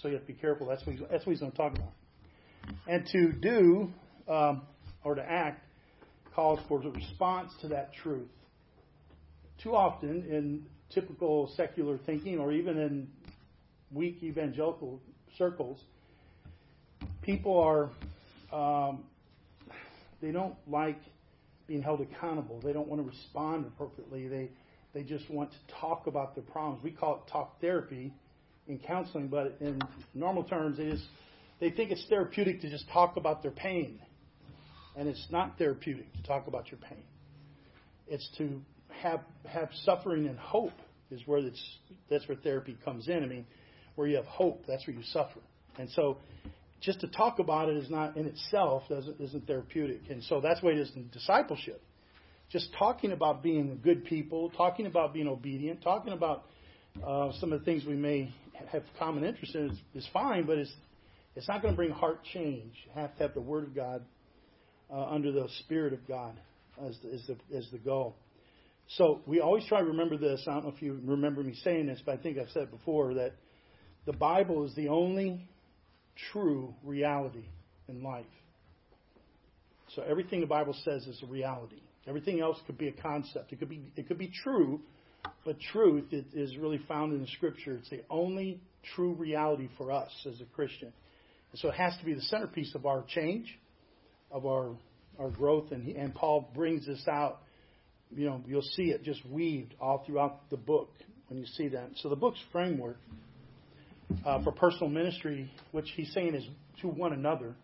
So 0.03 0.09
you 0.09 0.15
have 0.15 0.27
to 0.27 0.33
be 0.33 0.39
careful. 0.39 0.67
That's 0.67 0.85
what 0.85 0.97
he's, 0.97 1.05
that's 1.11 1.25
what 1.25 1.33
he's 1.33 1.41
going 1.41 1.53
to 1.53 1.57
talk 1.57 1.75
about. 1.75 1.93
And 2.87 3.07
to 3.13 3.33
do 3.33 3.93
um, 4.29 4.63
or 5.05 5.15
to 5.15 5.23
act 5.23 5.63
calls 6.35 6.61
for 6.69 6.83
a 6.83 6.89
response 6.91 7.53
to 7.63 7.69
that 7.69 7.93
truth. 8.03 8.29
Too 9.63 9.75
often 9.75 10.27
in 10.31 10.67
typical 10.93 11.53
secular 11.57 11.99
thinking 12.07 12.39
or 12.39 12.53
even 12.53 12.79
in 12.79 13.09
weak 13.91 14.19
evangelical 14.23 15.01
circles, 15.39 15.81
people 17.23 17.59
are, 17.59 17.91
um, 18.53 19.05
they 20.21 20.31
don't 20.31 20.55
like 20.67 21.01
being 21.67 21.83
held 21.83 22.01
accountable. 22.01 22.61
They 22.63 22.73
don't 22.73 22.89
want 22.89 23.03
to 23.03 23.09
respond 23.09 23.67
appropriately. 23.67 24.29
They 24.29 24.51
they 24.97 25.03
just 25.03 25.29
want 25.29 25.51
to 25.51 25.59
talk 25.79 26.07
about 26.07 26.35
their 26.35 26.45
problems. 26.45 26.83
We 26.83 26.91
call 26.91 27.17
it 27.17 27.31
talk 27.31 27.61
therapy 27.61 28.15
in 28.67 28.79
counseling, 28.79 29.29
but 29.29 29.59
in 29.61 29.79
normal 30.15 30.43
terms, 30.43 30.79
it 30.79 30.87
is 30.87 31.05
they 31.61 31.71
think 31.71 31.91
it's 31.91 32.05
therapeutic 32.09 32.61
to 32.63 32.71
just 32.71 32.89
talk 32.91 33.17
about 33.17 33.43
their 33.43 33.51
pain, 33.51 34.01
and 34.97 35.09
it's 35.09 35.27
not 35.31 35.59
therapeutic 35.59 36.13
to 36.15 36.23
talk 36.23 36.47
about 36.47 36.71
your 36.71 36.81
pain. 36.81 37.03
It's 38.09 38.29
to 38.39 38.61
have 39.03 39.21
have 39.47 39.69
suffering 39.85 40.27
and 40.27 40.39
hope 40.39 40.73
is 41.11 41.21
where 41.27 41.39
it's 41.39 41.79
that's 42.11 42.27
where 42.29 42.37
therapy 42.37 42.77
comes 42.85 43.09
in. 43.09 43.23
I 43.23 43.27
mean, 43.27 43.47
where 43.95 44.07
you 44.07 44.17
have 44.17 44.27
hope, 44.27 44.65
that's 44.67 44.87
where 44.87 44.97
you 44.97 45.03
suffer, 45.05 45.41
and 45.79 45.89
so 45.91 46.19
just 46.81 47.01
to 47.01 47.09
talk 47.09 47.39
about 47.39 47.69
it 47.69 47.77
is 47.77 47.91
not 47.91 48.17
in 48.17 48.27
itself 48.27 48.83
doesn't 48.89 49.21
isn't 49.21 49.47
therapeutic, 49.47 50.03
and 50.11 50.23
so 50.25 50.41
that's 50.41 50.63
why 50.63 50.71
it 50.71 50.79
is 50.79 50.91
in 50.95 51.09
discipleship. 51.13 51.83
Just 52.51 52.69
talking 52.79 53.11
about 53.11 53.43
being 53.43 53.81
good 53.83 54.05
people, 54.05 54.51
talking 54.51 54.87
about 54.87 55.13
being 55.13 55.27
obedient, 55.27 55.83
talking 55.83 56.13
about 56.13 56.45
uh, 57.05 57.33
some 57.41 57.53
of 57.53 57.59
the 57.59 57.65
things 57.65 57.85
we 57.85 57.97
may 57.97 58.33
have 58.71 58.83
common 58.99 59.25
interest 59.25 59.55
in 59.55 59.71
is, 59.71 59.79
is 59.95 60.09
fine, 60.13 60.47
but 60.47 60.57
it's 60.59 60.73
it's 61.37 61.49
not 61.49 61.63
going 61.63 61.75
to 61.75 61.77
bring 61.77 61.91
heart 61.91 62.25
change. 62.33 62.73
You 62.87 63.01
have 63.01 63.15
to 63.17 63.23
have 63.23 63.35
the 63.35 63.43
Word 63.43 63.65
of 63.65 63.75
God 63.75 64.03
uh, 64.91 65.05
under 65.05 65.31
the 65.31 65.47
Spirit 65.61 65.93
of 65.93 66.07
God 66.09 66.41
as 66.85 66.97
the, 67.03 67.13
as 67.13 67.23
the 67.27 67.57
as 67.57 67.69
the 67.71 67.79
goal. 67.79 68.17
So 68.89 69.21
we 69.27 69.41
always 69.41 69.65
try 69.67 69.81
to 69.81 69.87
remember 69.87 70.17
this. 70.17 70.45
I 70.49 70.55
don't 70.55 70.65
know 70.65 70.73
if 70.75 70.81
you 70.81 71.01
remember 71.05 71.43
me 71.43 71.55
saying 71.63 71.87
this, 71.87 72.01
but 72.05 72.19
I 72.19 72.23
think 72.23 72.39
I've 72.39 72.49
said 72.51 72.65
it 72.65 72.71
before 72.71 73.15
that 73.15 73.33
the 74.07 74.13
Bible 74.13 74.65
is 74.65 74.75
the 74.77 74.89
only 74.89 75.47
true 76.33 76.75
reality 76.85 77.45
in 77.89 78.03
life. 78.03 78.25
So 79.95 80.03
everything 80.03 80.41
the 80.41 80.47
Bible 80.47 80.75
says 80.85 81.07
is 81.07 81.21
a 81.23 81.27
reality. 81.27 81.83
Everything 82.07 82.41
else 82.41 82.59
could 82.67 82.79
be 82.79 82.89
a 82.89 82.93
concept. 82.93 83.53
It 83.53 83.59
could 83.59 83.69
be 83.69 83.93
it 83.97 84.09
could 84.09 84.19
be 84.19 84.31
true, 84.43 84.81
but 85.45 85.59
truth 85.73 86.13
is 86.13 86.57
really 86.57 86.81
found 86.89 87.13
in 87.13 87.21
the 87.21 87.27
Scripture. 87.29 87.75
It's 87.75 87.91
the 87.91 88.05
only 88.09 88.61
true 88.95 89.15
reality 89.15 89.69
for 89.77 89.93
us 89.93 90.11
as 90.27 90.41
a 90.41 90.45
Christian. 90.55 90.93
And 91.57 91.61
so 91.63 91.69
it 91.71 91.77
has 91.77 91.97
to 91.97 92.05
be 92.05 92.13
the 92.13 92.21
centerpiece 92.21 92.75
of 92.75 92.85
our 92.85 93.03
change, 93.09 93.59
of 94.31 94.45
our 94.45 94.77
our 95.19 95.31
growth. 95.31 95.73
And 95.73 95.83
he, 95.83 95.95
and 95.95 96.15
Paul 96.15 96.51
brings 96.55 96.87
this 96.87 97.03
out. 97.09 97.39
You 98.15 98.27
know, 98.27 98.43
you'll 98.47 98.61
see 98.61 98.91
it 98.91 99.05
just 99.05 99.25
weaved 99.25 99.73
all 99.81 100.05
throughout 100.05 100.51
the 100.51 100.59
book 100.59 100.91
when 101.29 101.41
you 101.41 101.47
see 101.47 101.69
that. 101.69 101.93
So 102.03 102.11
the 102.11 102.17
book's 102.17 102.39
framework 102.53 102.99
uh, 104.27 104.45
for 104.45 104.53
personal 104.53 104.91
ministry, 104.91 105.51
which 105.73 105.91
he's 105.97 106.13
saying 106.13 106.35
is 106.35 106.45
to 106.83 106.89
one 106.89 107.15
another, 107.15 107.55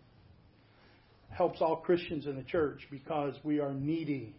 helps 1.29 1.61
all 1.61 1.77
Christians 1.77 2.25
in 2.25 2.37
the 2.37 2.45
church 2.45 2.81
because 2.91 3.35
we 3.45 3.61
are 3.61 3.75
needy. 3.75 4.35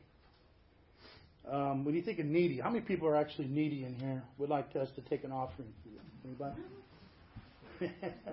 Um, 1.48 1.86
when 1.86 1.94
you 1.94 2.02
think 2.02 2.18
of 2.18 2.26
needy, 2.26 2.60
how 2.60 2.72
many 2.72 2.84
people 2.84 3.08
are 3.08 3.16
actually 3.16 3.50
needy 3.50 3.86
in 3.86 3.94
here? 3.94 4.24
Would 4.40 4.50
like 4.50 4.76
us 4.76 4.90
to 4.96 5.02
take 5.02 5.24
an 5.24 5.32
offering 5.32 5.72
for 5.84 5.90
you? 5.90 6.00
Anybody? 6.26 6.56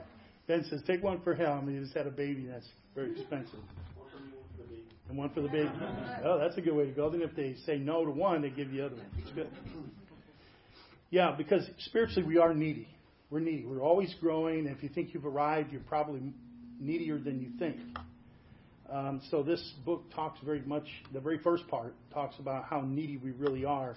ben 0.51 0.65
says, 0.69 0.83
take 0.85 1.03
one 1.03 1.21
for 1.21 1.33
him. 1.33 1.73
He 1.73 1.79
just 1.81 1.97
had 1.97 2.09
a 2.09 2.11
baby. 2.11 2.47
That's 2.51 2.67
very 2.95 3.13
expensive. 3.13 3.61
One 3.97 4.09
for 4.11 4.19
one 4.19 4.51
for 4.51 4.63
the 4.63 4.69
baby. 4.69 4.85
And 5.09 5.19
one 5.19 5.31
for 5.31 5.41
the 5.43 5.49
baby. 5.49 5.71
Oh, 6.25 6.39
that's 6.39 6.59
a 6.59 6.61
good 6.61 6.75
way 6.75 6.87
to 6.87 6.91
go. 6.91 7.09
Then 7.09 7.23
if 7.23 7.35
they 7.37 7.55
say 7.65 7.79
no 7.79 8.05
to 8.05 8.11
one, 8.11 8.43
they 8.43 8.51
give 8.51 8.71
the 8.73 8.85
other 8.85 8.97
one. 8.97 9.07
It's 9.19 9.31
good. 9.31 9.49
Yeah, 11.11 11.35
because 11.37 11.63
spiritually 11.79 12.25
we 12.25 12.39
are 12.39 12.53
needy. 12.53 12.89
We're 13.31 13.41
needy. 13.41 13.65
We're 13.65 13.81
always 13.81 14.13
growing. 14.21 14.67
And 14.67 14.77
if 14.77 14.83
you 14.83 14.89
think 14.89 15.15
you've 15.15 15.25
arrived, 15.25 15.71
you're 15.71 15.83
probably 15.83 16.21
needier 16.81 17.19
than 17.19 17.41
you 17.41 17.51
think. 17.59 17.79
Um, 18.93 19.23
so 19.31 19.45
this 19.45 19.63
book 19.85 20.03
talks 20.13 20.41
very 20.45 20.63
much, 20.63 20.87
the 21.13 21.21
very 21.21 21.39
first 21.39 21.67
part 21.69 21.95
talks 22.13 22.35
about 22.41 22.65
how 22.65 22.81
needy 22.81 23.19
we 23.19 23.31
really 23.31 23.65
are 23.65 23.97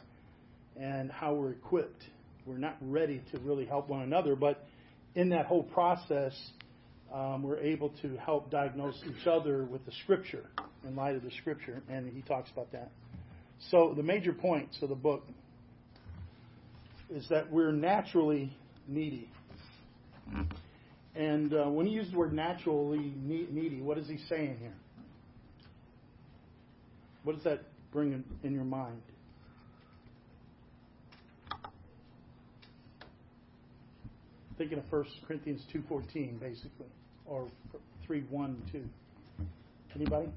and 0.80 1.12
how 1.12 1.34
we're 1.34 1.52
equipped. 1.52 2.04
We're 2.46 2.58
not 2.58 2.78
ready 2.80 3.24
to 3.32 3.40
really 3.40 3.66
help 3.66 3.90
one 3.90 4.02
another, 4.02 4.36
but 4.36 4.68
in 5.16 5.30
that 5.30 5.46
whole 5.46 5.64
process, 5.64 6.34
um, 7.14 7.44
we're 7.44 7.60
able 7.60 7.90
to 8.02 8.18
help 8.18 8.50
diagnose 8.50 9.00
each 9.08 9.28
other 9.28 9.64
with 9.66 9.86
the 9.86 9.92
Scripture 10.04 10.46
in 10.88 10.96
light 10.96 11.16
of 11.16 11.24
the 11.24 11.32
Scripture, 11.42 11.82
and 11.90 12.12
he 12.12 12.22
talks 12.24 12.50
about 12.52 12.72
that. 12.72 12.92
So 13.72 13.94
the 13.96 14.04
major 14.04 14.34
points 14.34 14.78
of 14.82 14.90
the 14.90 14.96
book 14.96 15.24
is 17.10 17.28
that 17.30 17.52
we're 17.52 17.72
naturally 17.72 18.52
needy. 18.88 19.30
And 21.16 21.54
uh, 21.54 21.66
when 21.66 21.86
he 21.86 21.94
uses 21.94 22.12
the 22.12 22.18
word 22.18 22.34
naturally 22.34 23.14
needy, 23.24 23.82
what 23.82 23.98
is 24.00 24.08
he 24.08 24.18
saying 24.28 24.58
here? 24.60 24.74
What 27.24 27.36
does 27.36 27.44
that 27.44 27.62
bring 27.92 28.14
in, 28.14 28.24
in 28.44 28.54
your 28.54 28.64
mind? 28.64 29.02
Thinking 34.64 34.80
of 34.80 34.90
1 34.90 35.06
Corinthians 35.28 35.62
2.14, 35.74 36.40
basically, 36.40 36.86
or 37.26 37.50
3.1 38.10 38.56
2. 38.72 38.82
Anybody? 39.94 40.30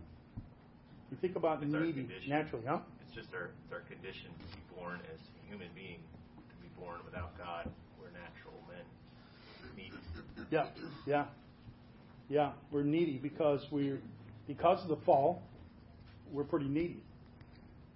You 1.12 1.16
think 1.20 1.36
about 1.36 1.62
It's 1.62 1.72
needy 1.72 2.08
naturally, 2.26 2.64
huh? 2.66 2.80
It's 3.06 3.14
just 3.14 3.28
our, 3.32 3.50
it's 3.62 3.72
our 3.72 3.82
condition 3.82 4.24
to 4.24 4.56
be 4.56 4.80
born 4.80 4.98
as 5.14 5.20
a 5.20 5.48
human 5.48 5.68
being, 5.76 5.98
to 6.38 6.56
be 6.60 6.66
born 6.76 6.98
without 7.04 7.38
God. 7.38 7.70
We're 8.00 8.08
natural 8.08 8.54
men, 8.66 8.82
we 9.76 9.84
needy. 9.84 9.96
Yeah, 10.50 10.66
yeah, 11.06 11.26
yeah. 12.28 12.50
We're 12.72 12.82
needy 12.82 13.18
because 13.22 13.64
we're 13.70 14.00
because 14.48 14.82
of 14.82 14.88
the 14.88 15.04
fall. 15.06 15.40
We're 16.32 16.42
pretty 16.42 16.66
needy. 16.66 17.00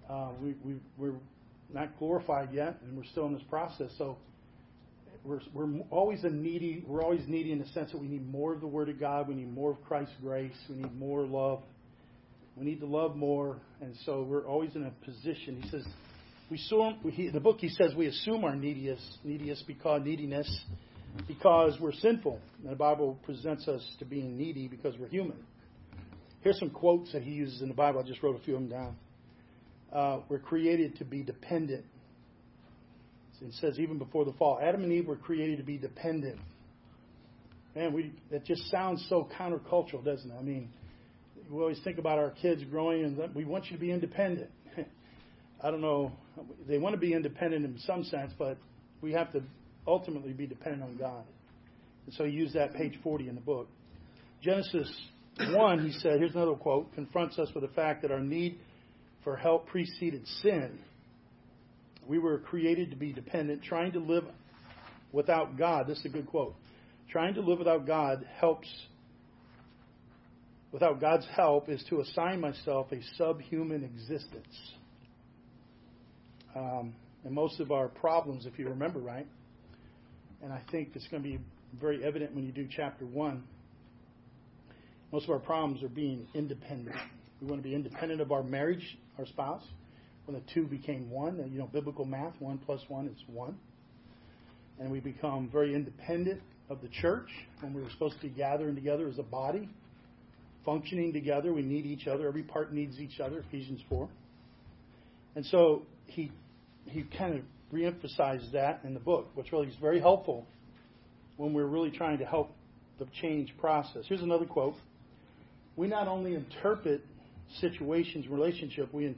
Uh, 0.09 0.29
we 0.41 0.55
we 0.63 0.75
we're 0.97 1.19
not 1.73 1.99
glorified 1.99 2.53
yet, 2.53 2.77
and 2.83 2.95
we're 2.95 3.03
still 3.03 3.25
in 3.25 3.33
this 3.33 3.43
process. 3.49 3.91
So 3.97 4.15
we're 5.23 5.39
we're 5.53 5.81
always 5.89 6.23
a 6.23 6.29
needy. 6.29 6.83
We're 6.87 7.03
always 7.03 7.21
needy 7.27 7.51
in 7.51 7.59
the 7.59 7.67
sense 7.67 7.91
that 7.91 7.99
we 7.99 8.07
need 8.07 8.27
more 8.29 8.53
of 8.53 8.61
the 8.61 8.67
Word 8.67 8.89
of 8.89 8.99
God. 8.99 9.27
We 9.27 9.35
need 9.35 9.53
more 9.53 9.71
of 9.71 9.81
Christ's 9.83 10.15
grace. 10.21 10.55
We 10.69 10.77
need 10.77 10.95
more 10.97 11.25
love. 11.25 11.61
We 12.55 12.65
need 12.65 12.79
to 12.81 12.85
love 12.85 13.15
more, 13.15 13.57
and 13.81 13.95
so 14.05 14.23
we're 14.23 14.45
always 14.45 14.75
in 14.75 14.83
a 14.83 14.91
position. 15.05 15.61
He 15.61 15.69
says, 15.69 15.85
we 16.49 16.57
assume. 16.57 16.97
He, 17.11 17.29
the 17.29 17.39
book 17.39 17.59
he 17.59 17.69
says 17.69 17.93
we 17.95 18.07
assume 18.07 18.43
our 18.43 18.55
neediest, 18.55 19.19
neediest 19.23 19.65
because 19.67 20.01
neediness 20.03 20.63
because 21.27 21.77
we're 21.79 21.93
sinful. 21.93 22.39
And 22.63 22.71
the 22.71 22.75
Bible 22.75 23.17
presents 23.23 23.67
us 23.67 23.81
to 23.99 24.05
being 24.05 24.37
needy 24.37 24.67
because 24.67 24.97
we're 24.97 25.07
human. 25.07 25.37
Here's 26.41 26.59
some 26.59 26.71
quotes 26.71 27.11
that 27.13 27.21
he 27.21 27.31
uses 27.31 27.61
in 27.61 27.67
the 27.67 27.73
Bible. 27.73 28.01
I 28.03 28.07
just 28.07 28.21
wrote 28.23 28.35
a 28.35 28.43
few 28.43 28.55
of 28.55 28.61
them 28.61 28.69
down. 28.69 28.95
Uh, 29.93 30.19
we're 30.29 30.39
created 30.39 30.97
to 30.97 31.05
be 31.05 31.21
dependent. 31.21 31.85
It 33.41 33.53
says 33.59 33.79
even 33.79 33.97
before 33.97 34.25
the 34.25 34.33
fall, 34.33 34.59
Adam 34.61 34.83
and 34.83 34.93
Eve 34.93 35.07
were 35.07 35.15
created 35.15 35.57
to 35.57 35.63
be 35.63 35.77
dependent. 35.77 36.39
Man, 37.75 37.93
we 37.93 38.13
that 38.29 38.45
just 38.45 38.69
sounds 38.69 39.05
so 39.09 39.29
countercultural, 39.39 40.03
doesn't 40.03 40.29
it? 40.29 40.35
I 40.37 40.43
mean, 40.43 40.69
we 41.49 41.59
always 41.59 41.79
think 41.83 41.97
about 41.97 42.19
our 42.19 42.31
kids 42.31 42.63
growing 42.69 43.03
and 43.03 43.35
we 43.35 43.45
want 43.45 43.65
you 43.65 43.77
to 43.77 43.81
be 43.81 43.91
independent. 43.91 44.49
I 45.63 45.71
don't 45.71 45.81
know. 45.81 46.11
They 46.67 46.77
want 46.77 46.93
to 46.93 46.99
be 46.99 47.13
independent 47.13 47.65
in 47.65 47.79
some 47.79 48.03
sense, 48.03 48.31
but 48.37 48.57
we 49.01 49.11
have 49.13 49.31
to 49.33 49.41
ultimately 49.87 50.33
be 50.33 50.47
dependent 50.47 50.83
on 50.83 50.97
God. 50.97 51.23
And 52.05 52.15
so 52.15 52.25
he 52.25 52.31
used 52.31 52.55
that 52.55 52.73
page 52.73 52.97
40 53.03 53.29
in 53.29 53.35
the 53.35 53.41
book. 53.41 53.67
Genesis 54.41 54.91
1, 55.37 55.85
he 55.85 55.91
said, 55.99 56.19
here's 56.19 56.33
another 56.33 56.53
quote, 56.53 56.93
confronts 56.93 57.37
us 57.37 57.49
with 57.53 57.63
the 57.63 57.73
fact 57.75 58.01
that 58.01 58.11
our 58.11 58.19
need 58.19 58.59
for 59.23 59.35
help 59.35 59.67
preceded 59.67 60.25
sin. 60.41 60.79
We 62.07 62.19
were 62.19 62.39
created 62.39 62.91
to 62.91 62.97
be 62.97 63.13
dependent, 63.13 63.63
trying 63.63 63.91
to 63.93 63.99
live 63.99 64.25
without 65.11 65.57
God. 65.57 65.87
This 65.87 65.99
is 65.99 66.05
a 66.05 66.09
good 66.09 66.27
quote. 66.27 66.55
Trying 67.09 67.35
to 67.35 67.41
live 67.41 67.59
without 67.59 67.85
God 67.85 68.25
helps, 68.39 68.67
without 70.71 70.99
God's 71.01 71.25
help, 71.35 71.69
is 71.69 71.83
to 71.89 72.01
assign 72.01 72.39
myself 72.39 72.87
a 72.91 73.01
subhuman 73.17 73.83
existence. 73.83 74.57
Um, 76.55 76.93
and 77.23 77.33
most 77.33 77.59
of 77.59 77.71
our 77.71 77.87
problems, 77.87 78.45
if 78.45 78.57
you 78.57 78.69
remember 78.69 78.99
right, 78.99 79.27
and 80.41 80.51
I 80.51 80.61
think 80.71 80.89
it's 80.95 81.07
going 81.07 81.21
to 81.21 81.29
be 81.29 81.39
very 81.79 82.03
evident 82.03 82.33
when 82.33 82.45
you 82.45 82.51
do 82.51 82.67
chapter 82.69 83.05
one. 83.05 83.43
Most 85.11 85.25
of 85.25 85.31
our 85.31 85.39
problems 85.39 85.83
are 85.83 85.89
being 85.89 86.27
independent. 86.33 86.95
We 87.41 87.47
want 87.47 87.61
to 87.61 87.67
be 87.67 87.75
independent 87.75 88.21
of 88.21 88.31
our 88.31 88.43
marriage, 88.43 88.97
our 89.17 89.25
spouse. 89.25 89.63
When 90.25 90.35
the 90.35 90.53
two 90.53 90.65
became 90.65 91.09
one, 91.09 91.37
you 91.51 91.59
know, 91.59 91.67
biblical 91.67 92.05
math, 92.05 92.33
one 92.39 92.59
plus 92.59 92.81
one 92.87 93.07
is 93.07 93.23
one. 93.27 93.57
And 94.79 94.91
we 94.91 94.99
become 94.99 95.49
very 95.51 95.75
independent 95.75 96.41
of 96.69 96.81
the 96.81 96.87
church 96.87 97.27
when 97.59 97.73
we 97.73 97.81
were 97.81 97.89
supposed 97.89 98.15
to 98.15 98.21
be 98.21 98.29
gathering 98.29 98.75
together 98.75 99.07
as 99.07 99.19
a 99.19 99.23
body, 99.23 99.69
functioning 100.65 101.11
together. 101.13 101.53
We 101.53 101.61
need 101.61 101.85
each 101.85 102.07
other. 102.07 102.27
Every 102.27 102.43
part 102.43 102.73
needs 102.73 102.99
each 102.99 103.19
other, 103.19 103.43
Ephesians 103.47 103.81
4. 103.89 104.07
And 105.35 105.45
so 105.45 105.83
he, 106.05 106.31
he 106.85 107.03
kind 107.17 107.35
of 107.35 107.41
reemphasizes 107.73 108.51
that 108.53 108.81
in 108.83 108.93
the 108.93 108.99
book, 108.99 109.27
which 109.35 109.51
really 109.51 109.67
is 109.67 109.75
very 109.79 109.99
helpful 109.99 110.45
when 111.37 111.53
we're 111.53 111.65
really 111.65 111.91
trying 111.91 112.17
to 112.19 112.25
help 112.25 112.51
the 112.99 113.07
change 113.21 113.53
process. 113.59 114.03
Here's 114.07 114.21
another 114.21 114.45
quote. 114.45 114.75
We 115.75 115.87
not 115.87 116.07
only 116.07 116.35
interpret 116.35 117.01
situations, 117.59 118.27
relationship, 118.27 118.93
we 118.93 119.15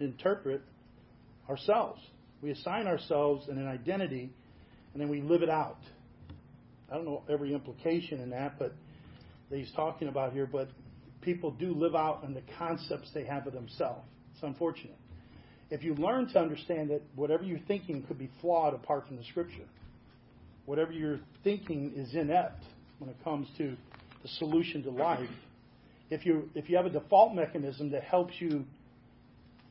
interpret 0.00 0.62
ourselves. 1.48 2.00
We 2.42 2.50
assign 2.50 2.86
ourselves 2.86 3.48
an 3.48 3.66
identity, 3.66 4.30
and 4.92 5.02
then 5.02 5.08
we 5.08 5.20
live 5.20 5.42
it 5.42 5.50
out. 5.50 5.78
I 6.90 6.94
don't 6.94 7.04
know 7.04 7.22
every 7.28 7.52
implication 7.52 8.20
in 8.20 8.30
that, 8.30 8.58
but 8.58 8.72
that 9.50 9.58
he's 9.58 9.72
talking 9.72 10.08
about 10.08 10.32
here. 10.32 10.46
But 10.46 10.68
people 11.20 11.50
do 11.50 11.72
live 11.74 11.94
out 11.94 12.22
in 12.24 12.34
the 12.34 12.42
concepts 12.58 13.10
they 13.12 13.24
have 13.24 13.46
of 13.46 13.52
themselves. 13.52 14.06
It's 14.34 14.42
unfortunate 14.42 14.96
if 15.70 15.82
you 15.82 15.94
learn 15.94 16.28
to 16.28 16.38
understand 16.38 16.90
that 16.90 17.02
whatever 17.14 17.44
you're 17.44 17.58
thinking 17.60 18.02
could 18.04 18.18
be 18.18 18.30
flawed 18.40 18.74
apart 18.74 19.06
from 19.06 19.16
the 19.16 19.24
Scripture, 19.24 19.66
whatever 20.66 20.92
you're 20.92 21.20
thinking 21.44 21.92
is 21.94 22.14
inept 22.14 22.62
when 22.98 23.10
it 23.10 23.16
comes 23.22 23.48
to 23.58 23.76
the 24.22 24.28
solution 24.38 24.82
to 24.82 24.90
life, 24.90 25.28
if 26.10 26.24
you 26.24 26.48
if 26.54 26.70
you 26.70 26.76
have 26.76 26.86
a 26.86 26.90
default 26.90 27.34
mechanism 27.34 27.90
that 27.90 28.02
helps 28.02 28.32
you 28.38 28.64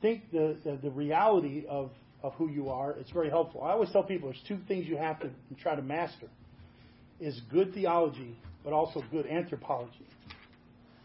think 0.01 0.31
the, 0.31 0.57
the, 0.63 0.77
the 0.83 0.89
reality 0.89 1.65
of, 1.67 1.91
of 2.23 2.33
who 2.33 2.49
you 2.49 2.69
are, 2.69 2.91
it's 2.91 3.11
very 3.11 3.29
helpful. 3.29 3.63
I 3.63 3.71
always 3.71 3.89
tell 3.91 4.03
people 4.03 4.29
there's 4.29 4.43
two 4.47 4.59
things 4.67 4.87
you 4.87 4.97
have 4.97 5.19
to 5.21 5.29
try 5.61 5.75
to 5.75 5.81
master 5.81 6.27
is 7.19 7.39
good 7.51 7.73
theology, 7.73 8.37
but 8.63 8.73
also 8.73 9.03
good 9.11 9.25
anthropology. 9.25 10.05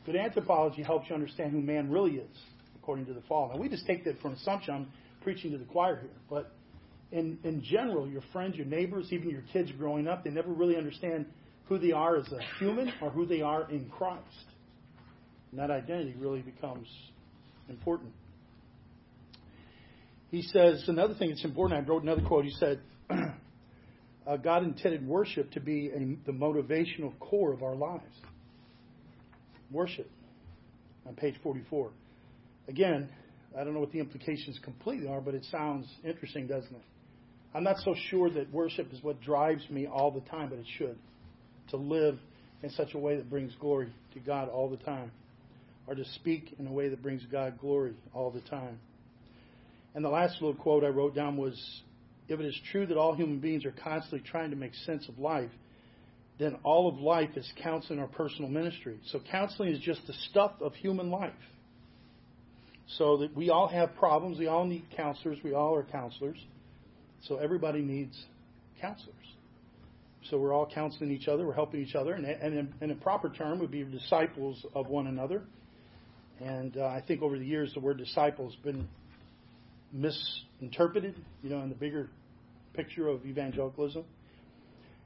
Good 0.04 0.16
anthropology 0.16 0.82
helps 0.82 1.08
you 1.08 1.14
understand 1.14 1.52
who 1.52 1.60
man 1.60 1.90
really 1.90 2.16
is 2.16 2.36
according 2.76 3.06
to 3.06 3.14
the 3.14 3.22
fall. 3.22 3.50
Now, 3.52 3.60
we 3.60 3.68
just 3.68 3.86
take 3.86 4.04
that 4.04 4.20
for 4.20 4.28
an 4.28 4.34
assumption. 4.34 4.74
I'm 4.74 4.88
preaching 5.22 5.52
to 5.52 5.58
the 5.58 5.64
choir 5.64 6.00
here. 6.00 6.10
But 6.28 6.52
in, 7.12 7.38
in 7.44 7.62
general, 7.62 8.08
your 8.08 8.22
friends, 8.32 8.56
your 8.56 8.66
neighbors, 8.66 9.08
even 9.12 9.30
your 9.30 9.44
kids 9.52 9.70
growing 9.78 10.08
up, 10.08 10.24
they 10.24 10.30
never 10.30 10.52
really 10.52 10.76
understand 10.76 11.26
who 11.68 11.78
they 11.78 11.92
are 11.92 12.16
as 12.16 12.26
a 12.32 12.40
human 12.58 12.92
or 13.00 13.10
who 13.10 13.24
they 13.24 13.40
are 13.40 13.70
in 13.70 13.88
Christ. 13.88 14.24
And 15.50 15.60
that 15.60 15.70
identity 15.70 16.14
really 16.18 16.40
becomes 16.40 16.88
important. 17.68 18.12
He 20.32 20.40
says, 20.40 20.82
another 20.88 21.14
thing 21.14 21.28
that's 21.28 21.44
important, 21.44 21.78
I 21.78 21.88
wrote 21.88 22.02
another 22.02 22.22
quote. 22.22 22.46
He 22.46 22.54
said, 22.58 22.80
uh, 24.26 24.38
God 24.38 24.64
intended 24.64 25.06
worship 25.06 25.52
to 25.52 25.60
be 25.60 25.90
a, 25.94 25.98
the 26.26 26.32
motivational 26.32 27.16
core 27.20 27.52
of 27.52 27.62
our 27.62 27.74
lives. 27.74 28.16
Worship, 29.70 30.10
on 31.06 31.14
page 31.16 31.34
44. 31.42 31.90
Again, 32.66 33.10
I 33.58 33.62
don't 33.62 33.74
know 33.74 33.80
what 33.80 33.92
the 33.92 34.00
implications 34.00 34.58
completely 34.64 35.06
are, 35.06 35.20
but 35.20 35.34
it 35.34 35.44
sounds 35.50 35.86
interesting, 36.02 36.46
doesn't 36.46 36.74
it? 36.74 36.82
I'm 37.54 37.64
not 37.64 37.76
so 37.84 37.94
sure 38.08 38.30
that 38.30 38.50
worship 38.50 38.90
is 38.90 39.02
what 39.02 39.20
drives 39.20 39.68
me 39.68 39.86
all 39.86 40.10
the 40.10 40.22
time, 40.22 40.48
but 40.48 40.58
it 40.58 40.66
should. 40.78 40.98
To 41.72 41.76
live 41.76 42.18
in 42.62 42.70
such 42.70 42.94
a 42.94 42.98
way 42.98 43.16
that 43.16 43.28
brings 43.28 43.54
glory 43.60 43.92
to 44.14 44.20
God 44.20 44.48
all 44.48 44.70
the 44.70 44.78
time, 44.78 45.10
or 45.86 45.94
to 45.94 46.04
speak 46.14 46.54
in 46.58 46.66
a 46.66 46.72
way 46.72 46.88
that 46.88 47.02
brings 47.02 47.22
God 47.30 47.58
glory 47.58 47.92
all 48.14 48.30
the 48.30 48.40
time. 48.40 48.78
And 49.94 50.04
the 50.04 50.08
last 50.08 50.40
little 50.40 50.54
quote 50.54 50.84
I 50.84 50.88
wrote 50.88 51.14
down 51.14 51.36
was 51.36 51.82
If 52.28 52.40
it 52.40 52.46
is 52.46 52.58
true 52.70 52.86
that 52.86 52.96
all 52.96 53.14
human 53.14 53.40
beings 53.40 53.64
are 53.64 53.72
constantly 53.72 54.20
trying 54.28 54.50
to 54.50 54.56
make 54.56 54.74
sense 54.74 55.08
of 55.08 55.18
life, 55.18 55.50
then 56.38 56.56
all 56.64 56.88
of 56.88 56.98
life 56.98 57.30
is 57.36 57.50
counseling 57.62 57.98
or 57.98 58.08
personal 58.08 58.50
ministry. 58.50 58.98
So 59.10 59.20
counseling 59.30 59.70
is 59.70 59.80
just 59.80 60.06
the 60.06 60.14
stuff 60.30 60.52
of 60.60 60.74
human 60.74 61.10
life. 61.10 61.32
So 62.98 63.18
that 63.18 63.36
we 63.36 63.50
all 63.50 63.68
have 63.68 63.94
problems, 63.94 64.38
we 64.38 64.48
all 64.48 64.64
need 64.64 64.84
counselors, 64.96 65.38
we 65.44 65.54
all 65.54 65.74
are 65.74 65.84
counselors. 65.84 66.38
So 67.22 67.36
everybody 67.36 67.80
needs 67.80 68.20
counselors. 68.80 69.14
So 70.30 70.38
we're 70.38 70.52
all 70.52 70.70
counseling 70.72 71.10
each 71.10 71.28
other, 71.28 71.46
we're 71.46 71.54
helping 71.54 71.80
each 71.80 71.94
other, 71.94 72.14
and, 72.14 72.24
and 72.26 72.74
in, 72.80 72.90
a 72.90 72.94
proper 72.94 73.28
term 73.28 73.58
would 73.60 73.70
be 73.70 73.82
disciples 73.84 74.64
of 74.74 74.88
one 74.88 75.06
another. 75.06 75.42
And 76.40 76.76
uh, 76.76 76.86
I 76.86 77.02
think 77.06 77.22
over 77.22 77.38
the 77.38 77.44
years 77.44 77.72
the 77.74 77.80
word 77.80 77.98
disciple 77.98 78.46
has 78.46 78.56
been 78.56 78.88
misinterpreted, 79.92 81.14
you 81.42 81.50
know, 81.50 81.60
in 81.60 81.68
the 81.68 81.74
bigger 81.74 82.08
picture 82.74 83.08
of 83.08 83.24
evangelicalism. 83.26 84.04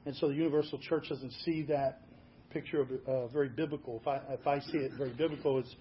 And 0.05 0.15
so 0.15 0.29
the 0.29 0.35
universal 0.35 0.79
church 0.79 1.09
doesn't 1.09 1.33
see 1.43 1.63
that 1.63 2.01
picture 2.49 2.81
of 2.81 2.89
uh, 3.07 3.27
very 3.27 3.49
biblical. 3.49 3.99
If 4.01 4.07
I, 4.07 4.21
if 4.33 4.47
I 4.47 4.59
see 4.59 4.77
it 4.77 4.91
very 4.97 5.13
biblical, 5.13 5.59
it's 5.59 5.75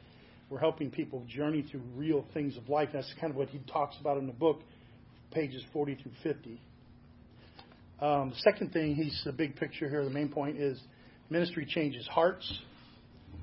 we're 0.49 0.59
helping 0.61 0.91
people 0.91 1.25
journey 1.29 1.65
through 1.71 1.83
real 1.97 2.25
things 2.33 2.57
of 2.57 2.69
life. 2.69 2.91
That's 2.93 3.13
kind 3.21 3.33
of 3.33 3.37
what 3.37 3.49
he 3.49 3.59
talks 3.73 3.97
about 4.01 4.17
in 4.17 4.27
the 4.27 4.33
book, 4.33 4.61
pages 5.33 5.63
40 5.73 5.97
through 5.97 6.13
50. 6.23 6.61
Um, 8.01 8.33
second 8.39 8.73
thing, 8.73 8.95
he's 8.95 9.21
the 9.25 9.33
big 9.33 9.57
picture 9.57 9.89
here. 9.89 10.05
The 10.05 10.11
main 10.11 10.29
point 10.29 10.59
is 10.59 10.81
ministry 11.31 11.67
changes 11.67 12.07
hearts. 12.07 12.61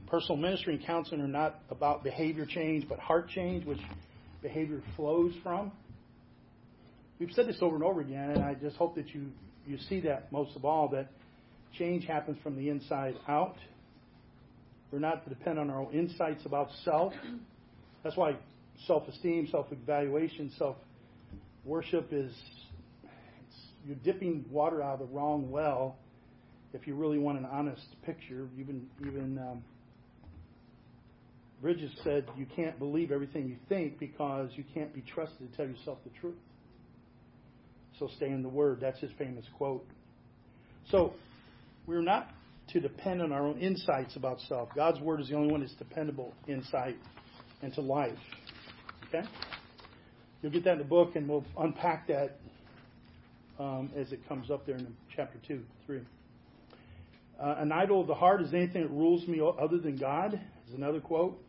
Personal 0.07 0.37
ministry 0.37 0.75
and 0.75 0.85
counseling 0.85 1.21
are 1.21 1.27
not 1.27 1.59
about 1.69 2.03
behavior 2.03 2.45
change, 2.45 2.87
but 2.87 2.99
heart 2.99 3.29
change, 3.29 3.65
which 3.65 3.79
behavior 4.43 4.83
flows 4.95 5.33
from. 5.41 5.71
We've 7.19 7.31
said 7.33 7.47
this 7.47 7.57
over 7.61 7.75
and 7.75 7.83
over 7.83 8.01
again, 8.01 8.31
and 8.31 8.43
I 8.43 8.53
just 8.53 8.75
hope 8.75 8.95
that 8.95 9.09
you, 9.15 9.27
you 9.65 9.77
see 9.89 10.01
that 10.01 10.31
most 10.31 10.55
of 10.55 10.65
all 10.65 10.89
that 10.89 11.07
change 11.79 12.05
happens 12.05 12.37
from 12.43 12.55
the 12.55 12.69
inside 12.69 13.15
out 13.27 13.55
We're 14.91 14.99
not 14.99 15.23
to 15.23 15.29
depend 15.29 15.57
on 15.57 15.71
our 15.71 15.81
own 15.81 15.93
insights 15.93 16.45
about 16.45 16.69
self. 16.85 17.13
That's 18.03 18.15
why 18.15 18.35
self 18.85 19.07
esteem, 19.07 19.47
self 19.49 19.67
evaluation, 19.71 20.51
self 20.59 20.75
worship 21.65 22.09
is 22.11 22.31
you're 23.87 23.95
dipping 24.03 24.45
water 24.51 24.83
out 24.83 25.01
of 25.01 25.09
the 25.09 25.15
wrong 25.15 25.49
well 25.49 25.97
if 26.73 26.85
you 26.87 26.95
really 26.95 27.17
want 27.17 27.39
an 27.39 27.45
honest 27.45 27.85
picture. 28.05 28.47
Even 28.59 28.85
even 29.01 29.39
um, 29.39 29.63
Bridges 31.63 31.91
said 32.03 32.25
you 32.37 32.45
can't 32.57 32.77
believe 32.77 33.09
everything 33.09 33.47
you 33.47 33.55
think 33.69 33.97
because 33.97 34.49
you 34.55 34.65
can't 34.73 34.93
be 34.93 35.01
trusted 35.01 35.49
to 35.49 35.57
tell 35.57 35.65
yourself 35.65 35.97
the 36.03 36.09
truth. 36.19 36.35
So 37.97 38.09
stay 38.17 38.27
in 38.27 38.43
the 38.43 38.49
Word. 38.49 38.79
That's 38.81 38.99
his 38.99 39.11
famous 39.17 39.45
quote. 39.57 39.87
So 40.91 41.13
we're 41.87 42.01
not 42.01 42.29
to 42.73 42.81
depend 42.81 43.21
on 43.21 43.31
our 43.31 43.47
own 43.47 43.59
insights 43.59 44.17
about 44.17 44.41
self. 44.41 44.75
God's 44.75 44.99
Word 44.99 45.21
is 45.21 45.29
the 45.29 45.35
only 45.35 45.53
one 45.53 45.61
that's 45.61 45.73
dependable 45.75 46.33
insight 46.49 46.97
into 47.61 47.79
life. 47.79 48.11
Okay? 49.07 49.25
You'll 50.41 50.51
get 50.51 50.65
that 50.65 50.73
in 50.73 50.79
the 50.79 50.83
book, 50.83 51.15
and 51.15 51.29
we'll 51.29 51.45
unpack 51.57 52.09
that 52.09 52.39
um, 53.57 53.89
as 53.95 54.11
it 54.11 54.27
comes 54.27 54.51
up 54.51 54.65
there 54.65 54.75
in 54.75 54.93
chapter 55.15 55.39
2, 55.47 55.61
3. 55.85 56.01
Uh, 57.41 57.55
an 57.59 57.71
idol 57.71 58.01
of 58.01 58.07
the 58.07 58.15
heart 58.15 58.41
is 58.41 58.53
anything 58.53 58.81
that 58.81 58.91
rules 58.91 59.25
me 59.29 59.39
other 59.61 59.77
than 59.77 59.95
God, 59.95 60.33
is 60.67 60.73
another 60.75 60.99
quote. 60.99 61.39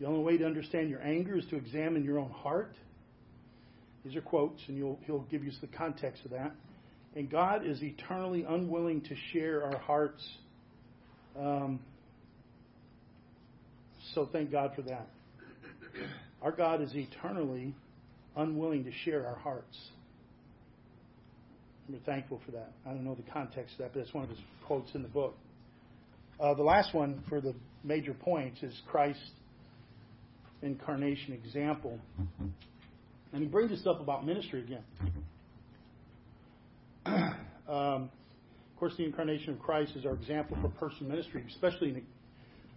The 0.00 0.06
only 0.06 0.22
way 0.22 0.38
to 0.38 0.46
understand 0.46 0.90
your 0.90 1.02
anger 1.02 1.36
is 1.36 1.44
to 1.46 1.56
examine 1.56 2.04
your 2.04 2.18
own 2.18 2.30
heart. 2.30 2.72
These 4.04 4.16
are 4.16 4.20
quotes, 4.20 4.60
and 4.68 4.76
he'll 5.06 5.26
give 5.30 5.44
you 5.44 5.50
the 5.60 5.66
context 5.66 6.24
of 6.24 6.30
that. 6.30 6.52
And 7.16 7.28
God 7.28 7.66
is 7.66 7.82
eternally 7.82 8.44
unwilling 8.48 9.00
to 9.02 9.14
share 9.32 9.64
our 9.64 9.78
hearts. 9.78 10.26
Um, 11.38 11.80
so 14.14 14.28
thank 14.30 14.52
God 14.52 14.72
for 14.76 14.82
that. 14.82 15.08
Our 16.42 16.52
God 16.52 16.80
is 16.80 16.94
eternally 16.94 17.74
unwilling 18.36 18.84
to 18.84 18.92
share 19.04 19.26
our 19.26 19.34
hearts. 19.36 19.76
We're 21.88 21.98
thankful 22.00 22.40
for 22.44 22.52
that. 22.52 22.72
I 22.86 22.90
don't 22.90 23.04
know 23.04 23.14
the 23.14 23.30
context 23.32 23.74
of 23.74 23.78
that, 23.78 23.94
but 23.94 24.00
it's 24.00 24.14
one 24.14 24.24
of 24.24 24.30
his 24.30 24.38
quotes 24.66 24.94
in 24.94 25.02
the 25.02 25.08
book. 25.08 25.34
Uh, 26.38 26.54
the 26.54 26.62
last 26.62 26.94
one 26.94 27.22
for 27.28 27.40
the 27.40 27.54
major 27.82 28.14
points 28.14 28.62
is 28.62 28.78
Christ 28.86 29.18
incarnation 30.62 31.32
example. 31.32 31.98
And 33.32 33.42
he 33.42 33.48
brings 33.48 33.70
this 33.70 33.86
up 33.86 34.00
about 34.00 34.26
ministry 34.26 34.60
again. 34.60 34.84
um, 37.68 38.10
of 38.78 38.80
course, 38.80 38.94
the 38.96 39.04
incarnation 39.04 39.54
of 39.54 39.58
Christ 39.58 39.92
is 39.96 40.06
our 40.06 40.14
example 40.14 40.56
for 40.60 40.68
personal 40.68 41.10
ministry, 41.10 41.44
especially 41.48 41.88
in, 41.90 42.02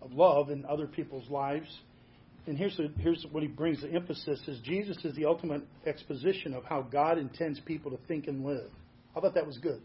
of 0.01 0.11
love 0.13 0.49
in 0.49 0.65
other 0.65 0.87
people's 0.87 1.29
lives. 1.29 1.67
And 2.47 2.57
here's, 2.57 2.75
the, 2.75 2.91
here's 2.97 3.25
what 3.31 3.43
he 3.43 3.49
brings 3.49 3.81
the 3.81 3.91
emphasis 3.91 4.41
is 4.47 4.59
Jesus 4.61 4.97
is 5.05 5.15
the 5.15 5.25
ultimate 5.25 5.61
exposition 5.85 6.53
of 6.53 6.63
how 6.63 6.81
God 6.81 7.17
intends 7.17 7.59
people 7.59 7.91
to 7.91 7.99
think 8.07 8.27
and 8.27 8.43
live. 8.43 8.69
I 9.15 9.19
thought 9.19 9.35
that 9.35 9.45
was 9.45 9.59
good. 9.59 9.81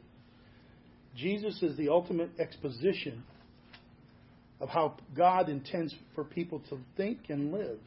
Jesus 1.17 1.63
is 1.63 1.77
the 1.77 1.89
ultimate 1.89 2.31
exposition 2.39 3.23
of 4.61 4.69
how 4.69 4.97
God 5.15 5.49
intends 5.49 5.95
for 6.15 6.25
people 6.25 6.61
to 6.71 6.79
think 6.97 7.19
and 7.29 7.53
live. 7.53 7.79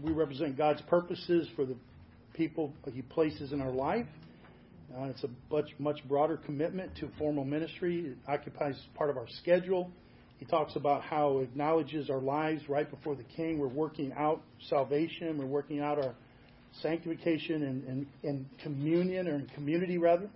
We 0.00 0.12
represent 0.12 0.56
God's 0.56 0.82
purposes 0.82 1.48
for 1.56 1.64
the 1.64 1.76
people 2.34 2.72
He 2.92 3.02
places 3.02 3.52
in 3.52 3.60
our 3.60 3.72
life. 3.72 4.06
Uh, 4.96 5.04
it's 5.04 5.22
a 5.24 5.28
much, 5.52 5.70
much 5.78 6.00
broader 6.08 6.36
commitment 6.36 6.96
to 6.96 7.08
formal 7.18 7.44
ministry. 7.44 8.00
It 8.06 8.18
occupies 8.28 8.74
part 8.94 9.10
of 9.10 9.16
our 9.16 9.26
schedule. 9.40 9.90
He 10.38 10.46
talks 10.46 10.74
about 10.74 11.02
how 11.02 11.38
it 11.38 11.44
acknowledges 11.44 12.08
our 12.10 12.20
lives 12.20 12.68
right 12.68 12.90
before 12.90 13.14
the 13.14 13.24
King. 13.36 13.58
We're 13.58 13.68
working 13.68 14.12
out 14.16 14.42
salvation. 14.68 15.38
We're 15.38 15.46
working 15.46 15.80
out 15.80 15.98
our 15.98 16.14
sanctification 16.82 17.62
and, 17.62 17.84
and, 17.84 18.06
and 18.22 18.46
communion, 18.62 19.28
or 19.28 19.34
in 19.36 19.46
community, 19.54 19.98
rather. 19.98 20.30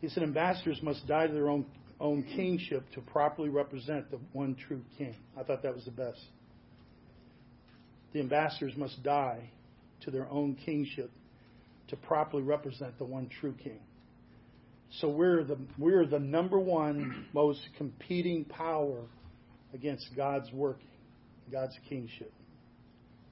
He 0.00 0.08
said 0.08 0.22
ambassadors 0.22 0.80
must 0.82 1.06
die 1.06 1.26
to 1.26 1.32
their 1.32 1.48
own, 1.48 1.66
own 2.02 2.24
kingship 2.36 2.84
to 2.94 3.00
properly 3.00 3.48
represent 3.48 4.10
the 4.10 4.18
one 4.32 4.56
true 4.68 4.82
King. 4.98 5.16
I 5.38 5.42
thought 5.42 5.62
that 5.62 5.74
was 5.74 5.86
the 5.86 5.90
best 5.90 6.20
the 8.12 8.20
ambassadors 8.20 8.76
must 8.76 9.02
die 9.02 9.50
to 10.02 10.10
their 10.10 10.28
own 10.30 10.56
kingship 10.66 11.10
to 11.88 11.96
properly 11.96 12.42
represent 12.42 12.96
the 12.98 13.04
one 13.04 13.28
true 13.40 13.54
king. 13.62 13.80
So 15.00 15.08
we're 15.08 15.42
the, 15.44 15.58
we're 15.78 16.06
the 16.06 16.18
number 16.18 16.58
one 16.58 17.26
most 17.32 17.60
competing 17.78 18.44
power 18.44 19.00
against 19.72 20.06
God's 20.14 20.50
working, 20.52 20.86
God's 21.50 21.76
kingship. 21.88 22.32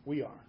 We 0.07 0.23
are. 0.23 0.41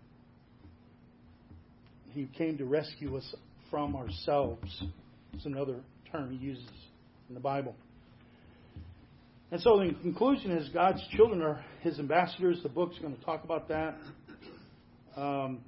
He 2.14 2.30
came 2.38 2.58
to 2.58 2.66
rescue 2.66 3.18
us 3.18 3.36
from 3.70 3.96
ourselves. 3.96 4.84
It's 5.34 5.46
another 5.46 5.82
term 6.12 6.32
he 6.32 6.38
uses 6.38 6.70
in 7.28 7.36
the 7.36 7.42
Bible. 7.42 7.76
And 9.52 9.60
so 9.62 9.80
the 9.80 9.94
conclusion 10.02 10.52
is 10.52 10.70
God's 10.70 11.06
children 11.16 11.42
are 11.42 11.64
his 11.82 12.00
ambassadors. 12.00 12.64
The 12.64 12.70
book's 12.70 12.98
going 13.00 13.14
to 13.14 13.22
talk 13.24 13.44
about 13.44 13.68
that. 13.68 13.98
Um, 15.18 15.60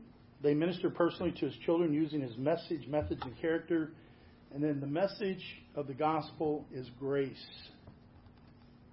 they 0.41 0.53
minister 0.53 0.89
personally 0.89 1.33
to 1.33 1.45
his 1.47 1.55
children 1.65 1.93
using 1.93 2.21
his 2.21 2.37
message, 2.37 2.87
methods, 2.87 3.21
and 3.23 3.37
character. 3.41 3.91
And 4.53 4.63
then 4.63 4.79
the 4.79 4.87
message 4.87 5.43
of 5.75 5.87
the 5.87 5.93
gospel 5.93 6.65
is 6.73 6.89
grace. 6.97 7.45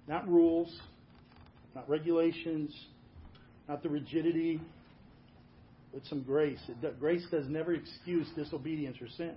Not 0.09 0.27
rules, 0.27 0.77
not 1.73 1.89
regulations, 1.89 2.75
not 3.69 3.83
the 3.83 3.89
rigidity, 3.89 4.59
but 5.93 6.03
some 6.09 6.21
grace. 6.23 6.59
It, 6.67 6.99
grace 6.99 7.25
does 7.31 7.47
never 7.47 7.73
excuse 7.73 8.27
disobedience 8.35 8.97
or 9.01 9.07
sin. 9.15 9.35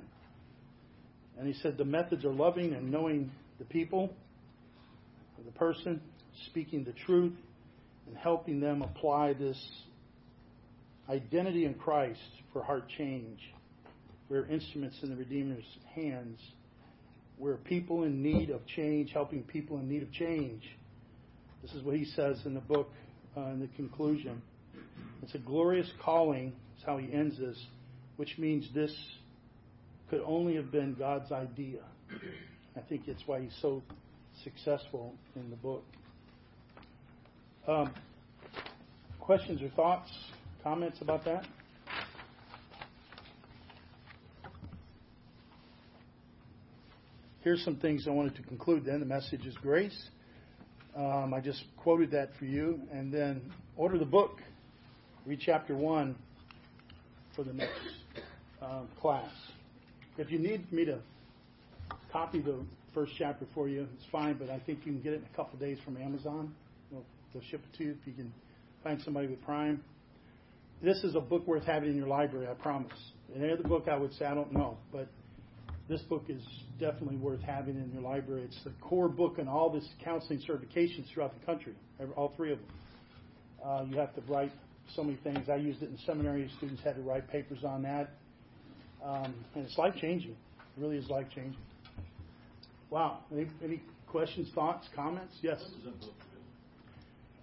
And 1.39 1.47
he 1.47 1.55
said 1.63 1.79
the 1.79 1.85
methods 1.85 2.25
are 2.25 2.33
loving 2.33 2.75
and 2.75 2.91
knowing 2.91 3.31
the 3.61 3.65
people, 3.65 4.11
the 5.45 5.53
person, 5.53 6.01
speaking 6.47 6.85
the 6.85 6.93
truth, 6.93 7.35
and 8.07 8.17
helping 8.17 8.61
them 8.61 8.83
apply 8.83 9.33
this 9.35 9.59
identity 11.09 11.65
in 11.65 11.75
Christ 11.75 12.21
for 12.53 12.63
heart 12.63 12.85
change. 12.99 13.41
We're 14.29 14.47
instruments 14.47 14.97
in 15.03 15.11
the 15.11 15.17
Redeemer's 15.17 15.65
hands. 15.95 16.39
We're 17.39 17.57
people 17.57 18.05
in 18.05 18.23
need 18.23 18.51
of 18.51 18.67
change, 18.67 19.11
helping 19.13 19.43
people 19.43 19.79
in 19.79 19.89
need 19.89 20.03
of 20.03 20.13
change. 20.13 20.63
This 21.63 21.73
is 21.73 21.83
what 21.83 21.97
he 21.97 22.05
says 22.05 22.41
in 22.45 22.55
the 22.55 22.61
book, 22.61 22.91
uh, 23.37 23.47
in 23.47 23.61
the 23.61 23.69
conclusion. 23.69 24.41
It's 25.23 25.35
a 25.35 25.39
glorious 25.39 25.91
calling, 26.03 26.49
is 26.79 26.85
how 26.85 26.99
he 26.99 27.13
ends 27.13 27.39
this, 27.39 27.59
which 28.17 28.39
means 28.39 28.67
this 28.75 28.95
could 30.11 30.21
only 30.25 30.57
have 30.57 30.71
been 30.71 30.95
God's 30.95 31.33
idea. 31.33 31.81
I 32.77 32.81
think 32.81 33.09
it's 33.09 33.23
why 33.27 33.41
he's 33.41 33.57
so 33.61 33.83
successful 34.43 35.15
in 35.37 35.51
the 35.51 35.57
book. 35.57 35.85
Um, 37.67 37.95
questions 39.21 39.63
or 39.63 39.69
thoughts? 39.71 40.11
Comments 40.63 41.01
about 41.01 41.25
that? 41.25 41.45
Here's 47.41 47.63
some 47.63 47.77
things 47.77 48.07
I 48.09 48.11
wanted 48.11 48.37
to 48.37 48.43
conclude 48.43 48.87
then. 48.87 49.01
The 49.01 49.07
message 49.07 49.45
is 49.45 49.55
grace. 49.57 50.09
Um, 50.97 51.35
I 51.35 51.41
just 51.41 51.63
quoted 51.77 52.11
that 52.13 52.31
for 52.39 52.47
you. 52.47 52.81
And 52.91 53.13
then 53.13 53.53
order 53.77 53.99
the 53.99 54.07
book. 54.07 54.41
Read 55.27 55.41
chapter 55.45 55.77
1 55.77 56.17
for 57.37 57.45
the 57.45 57.53
next 57.53 57.81
uh, 58.63 58.83
class. 58.99 59.31
If 60.17 60.31
you 60.31 60.39
need 60.39 60.73
me 60.73 60.87
to 60.87 61.01
copy 62.11 62.41
the 62.41 62.65
first 62.95 63.13
chapter 63.19 63.47
for 63.55 63.69
you, 63.69 63.87
it's 63.95 64.07
fine, 64.11 64.35
but 64.39 64.51
I 64.51 64.59
think 64.61 64.81
you 64.85 64.93
can 64.93 65.03
get 65.03 65.13
it 65.15 65.17
in 65.17 65.27
a 65.33 65.37
couple 65.37 65.59
days 65.59 65.79
from 65.85 65.97
Amazon. 65.97 66.55
They'll, 66.91 67.05
they'll 67.33 67.43
ship 67.51 67.61
it 67.71 67.77
to 67.79 67.85
you 67.85 67.97
if 68.01 68.07
you 68.07 68.13
can 68.13 68.33
find 68.83 69.01
somebody 69.03 69.27
with 69.27 69.43
Prime 69.45 69.83
this 70.85 71.03
is 71.03 71.15
a 71.15 71.21
book 71.21 71.47
worth 71.47 71.65
having 71.65 71.91
in 71.91 71.97
your 71.97 72.07
library, 72.07 72.47
I 72.49 72.55
promise. 72.55 72.93
Any 73.35 73.51
other 73.51 73.63
book 73.63 73.89
I 73.91 73.97
would 73.97 74.13
say, 74.15 74.27
I 74.27 74.35
don't 74.35 74.53
know, 74.53 74.77
but 74.93 75.09
this 75.89 76.03
book 76.03 76.25
is 76.29 76.43
definitely 76.79 77.17
worth 77.17 77.41
having 77.41 77.77
in 77.77 77.91
your 77.93 78.03
library. 78.03 78.43
It's 78.43 78.63
the 78.65 78.73
core 78.81 79.09
book 79.09 79.39
in 79.39 79.49
all 79.49 79.71
this 79.71 79.87
counseling 80.05 80.41
certifications 80.41 81.13
throughout 81.13 81.39
the 81.39 81.45
country, 81.47 81.75
all 82.17 82.33
three 82.37 82.53
of 82.53 82.59
them. 82.59 82.69
Uh, 83.65 83.85
you 83.89 83.97
have 83.97 84.15
to 84.15 84.21
write 84.31 84.53
so 84.95 85.03
many 85.03 85.17
things. 85.25 85.49
I 85.49 85.57
used 85.57 85.83
it 85.83 85.89
in 85.89 85.99
seminary. 86.05 86.51
Students 86.59 86.83
had 86.83 86.97
to 86.97 87.03
write 87.03 87.29
papers 87.31 87.65
on 87.65 87.83
that. 87.83 88.11
Um, 89.03 89.35
and 89.55 89.65
it's 89.65 89.79
life 89.79 89.95
changing. 90.01 90.33
It 90.33 90.81
really 90.81 90.99
is 90.99 91.09
life 91.09 91.27
changing. 91.35 91.57
Wow. 92.91 93.21
Any, 93.33 93.47
any 93.63 93.83
questions, 94.07 94.49
thoughts, 94.55 94.89
comments? 94.95 95.35
Yes. 95.43 95.61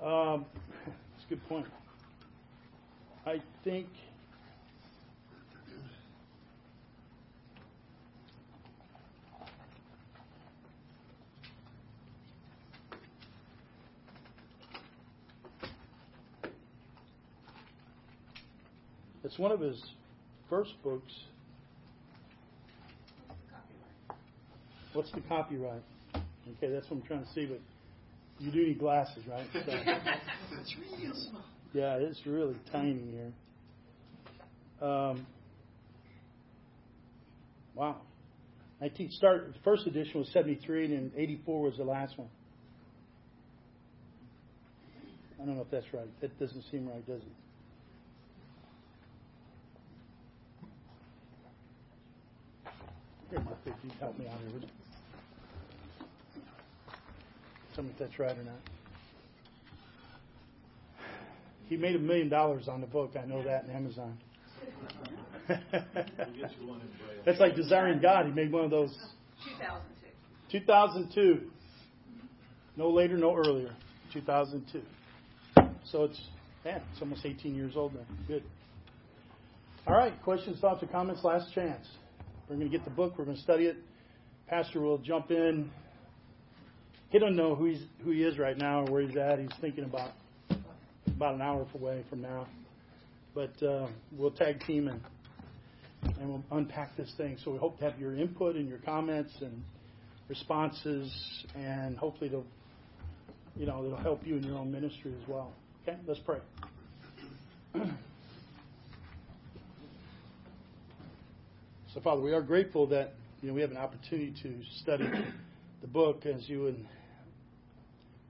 Um, 0.02 0.46
that's 0.86 1.26
a 1.26 1.30
good 1.30 1.48
point. 1.48 1.68
I 3.26 3.42
think. 3.64 3.88
It's 19.24 19.38
one 19.38 19.52
of 19.52 19.62
his 19.62 19.82
first 20.50 20.72
books 20.84 21.14
What's 24.94 25.12
the 25.12 25.22
copyright? 25.22 25.82
Okay, 26.16 26.72
that's 26.74 26.90
what 26.90 26.98
I'm 26.98 27.02
trying 27.04 27.24
to 27.24 27.32
see, 27.34 27.46
but 27.46 27.60
you 28.40 28.52
do 28.52 28.66
need 28.68 28.80
glasses, 28.80 29.24
right? 29.28 29.46
So, 29.54 29.62
It's 30.60 30.76
real 31.02 31.14
small. 31.30 31.44
yeah, 31.74 31.96
it's 31.96 32.20
really 32.26 32.56
tiny 32.72 33.00
here. 33.12 34.88
Um, 34.88 35.26
wow. 37.76 37.98
19 38.82 39.12
start. 39.12 39.54
The 39.54 39.60
first 39.64 39.88
edition 39.88 40.20
was 40.20 40.30
73, 40.34 40.86
and 40.86 40.94
then 40.94 41.12
84 41.16 41.62
was 41.62 41.78
the 41.78 41.84
last 41.84 42.18
one. 42.18 42.28
I 45.42 45.46
don't 45.46 45.56
know 45.56 45.62
if 45.62 45.72
that's 45.72 45.86
right. 45.94 46.08
That 46.22 46.38
doesn't 46.40 46.64
seem 46.72 46.88
right, 46.88 47.06
does 47.08 47.22
it? 47.22 47.28
Here, 53.32 53.40
Martha, 53.40 53.60
if 53.68 53.76
you 53.82 53.92
help 54.02 54.20
me 54.20 54.28
out 54.28 54.38
here, 54.42 54.52
would 54.54 54.64
you? 54.64 54.70
Tell 57.74 57.86
me 57.86 57.92
if 57.92 57.98
that's 57.98 58.20
right 58.20 58.38
or 58.38 58.44
not. 58.44 58.60
He 61.70 61.78
made 61.78 61.96
a 61.96 62.00
million 62.00 62.28
dollars 62.28 62.68
on 62.68 62.82
the 62.82 62.88
book. 62.88 63.14
I 63.16 63.26
know 63.26 63.42
that 63.42 63.64
in 63.64 63.70
Amazon. 63.70 64.18
That's 67.26 67.40
like 67.40 67.56
Desiring 67.56 68.02
God. 68.02 68.26
He 68.26 68.34
made 68.34 68.52
one 68.52 68.66
of 68.66 68.70
those 68.72 68.94
2002. 70.52 70.60
2002. 70.60 71.50
No 72.76 72.90
later, 72.90 73.16
no 73.16 73.34
earlier. 73.34 73.74
2002. 74.12 74.82
So 75.86 76.04
it's, 76.04 76.20
man, 76.66 76.82
it's 76.92 77.02
almost 77.02 77.26
18 77.26 77.56
years 77.56 77.78
old 77.78 77.94
now. 77.94 78.02
Good. 78.28 78.44
All 79.88 79.96
right. 79.96 80.22
Questions, 80.22 80.60
thoughts, 80.60 80.84
or 80.84 80.88
comments? 80.88 81.24
Last 81.24 81.54
chance. 81.54 81.88
We're 82.52 82.58
going 82.58 82.70
to 82.70 82.78
get 82.78 82.84
the 82.84 82.92
book. 82.92 83.14
We're 83.18 83.24
going 83.24 83.38
to 83.38 83.44
study 83.44 83.68
it. 83.68 83.78
Pastor 84.50 84.82
will 84.82 84.98
jump 84.98 85.32
in. 85.32 85.72
He 87.10 87.18
doesn't 87.18 87.38
know 87.38 87.56
who 87.56 87.68
he's 87.68 87.82
who 88.04 88.12
he 88.12 88.24
is 88.24 88.38
right 88.38 88.58
now 88.58 88.82
or 88.82 88.92
where 88.92 89.02
he's 89.04 89.16
at. 89.16 89.40
He's 89.40 89.54
thinking 89.62 89.86
about 89.86 90.12
about 91.08 91.36
an 91.36 91.42
hour 91.42 91.66
away 91.74 92.04
from 92.10 92.22
now. 92.22 92.48
But 93.34 93.64
uh, 93.64 93.88
we'll 94.12 94.32
tag 94.32 94.60
team 94.68 94.90
and 94.90 95.00
and 96.20 96.28
we'll 96.28 96.44
unpack 96.52 96.98
this 96.98 97.14
thing. 97.16 97.38
So 97.42 97.52
we 97.52 97.58
hope 97.58 97.80
to 97.80 97.90
have 97.90 97.98
your 97.98 98.18
input 98.18 98.58
and 98.58 98.68
your 98.68 98.80
comments 98.80 99.32
and 99.40 99.64
responses, 100.28 101.10
and 101.56 101.98
hopefully 101.98 102.28
it'll, 102.32 102.46
you 103.56 103.66
know, 103.66 103.86
it'll 103.86 103.96
help 103.96 104.28
you 104.28 104.36
in 104.36 104.44
your 104.44 104.58
own 104.58 104.74
ministry 104.74 105.14
as 105.22 105.26
well. 105.26 105.54
Okay, 105.88 105.98
let's 106.06 106.20
pray. 106.20 106.40
So, 111.94 112.00
Father, 112.00 112.22
we 112.22 112.32
are 112.32 112.42
grateful 112.42 112.88
that 112.88 113.14
you 113.42 113.50
know 113.50 113.54
we 113.54 113.62
have 113.62 113.72
an 113.72 113.78
opportunity 113.78 114.34
to 114.44 114.56
study 114.82 115.10
the 115.82 115.88
book 115.88 116.26
as 116.26 116.48
you 116.48 116.68
and 116.68 116.86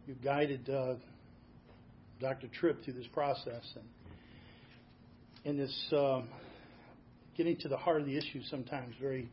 you 0.08 0.16
guided 0.24 0.68
uh, 0.68 0.96
Dr. 2.20 2.48
Tripp 2.48 2.84
through 2.84 2.94
this 2.94 3.08
process 3.14 3.64
and 3.76 3.86
in 5.46 5.58
this. 5.58 5.94
Um, 5.96 6.28
getting 7.38 7.58
to 7.58 7.70
the 7.70 7.78
heart 7.78 8.02
of 8.02 8.08
the 8.08 8.18
issue 8.18 8.42
sometimes 8.50 8.94
very 9.00 9.30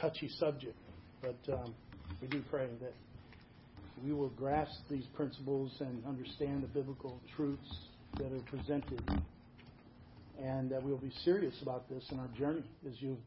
touchy 0.00 0.28
subject 0.38 0.76
but 1.20 1.36
um, 1.52 1.74
we 2.20 2.28
do 2.28 2.40
pray 2.50 2.68
that 2.80 2.94
we 4.04 4.12
will 4.12 4.30
grasp 4.30 4.78
these 4.88 5.04
principles 5.14 5.72
and 5.80 6.04
understand 6.06 6.62
the 6.62 6.68
biblical 6.68 7.20
truths 7.36 7.76
that 8.16 8.32
are 8.32 8.56
presented 8.56 9.02
and 10.40 10.70
that 10.70 10.82
we'll 10.82 10.96
be 10.96 11.12
serious 11.24 11.54
about 11.62 11.88
this 11.88 12.04
in 12.10 12.18
our 12.20 12.28
journey 12.38 12.64
as 12.86 12.94
you've 13.00 13.18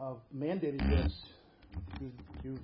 uh, 0.00 0.14
mandated 0.34 0.88
this 0.88 1.12
you, 2.00 2.12
you've 2.42 2.60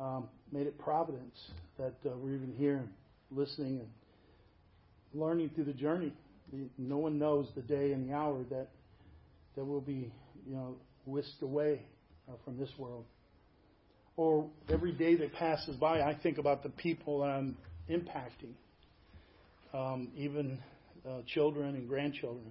um, 0.00 0.28
made 0.52 0.66
it 0.66 0.78
providence 0.78 1.36
that 1.78 1.94
uh, 2.06 2.10
we're 2.16 2.34
even 2.34 2.54
here 2.56 2.84
listening 3.30 3.80
and 3.80 3.88
learning 5.12 5.50
through 5.54 5.64
the 5.64 5.72
journey 5.72 6.12
no 6.78 6.98
one 6.98 7.18
knows 7.18 7.48
the 7.54 7.62
day 7.62 7.92
and 7.92 8.08
the 8.08 8.14
hour 8.14 8.42
that 8.50 8.68
that 9.56 9.64
will 9.64 9.80
be, 9.80 10.12
you 10.46 10.54
know, 10.54 10.76
whisked 11.04 11.42
away 11.42 11.82
uh, 12.28 12.32
from 12.44 12.58
this 12.58 12.70
world. 12.78 13.04
Or 14.16 14.48
every 14.68 14.92
day 14.92 15.16
that 15.16 15.32
passes 15.34 15.76
by, 15.76 16.00
I 16.00 16.16
think 16.22 16.38
about 16.38 16.62
the 16.62 16.68
people 16.68 17.20
that 17.20 17.30
I'm 17.30 17.56
impacting, 17.88 18.54
um, 19.72 20.08
even 20.16 20.58
uh, 21.08 21.22
children 21.26 21.74
and 21.74 21.88
grandchildren. 21.88 22.50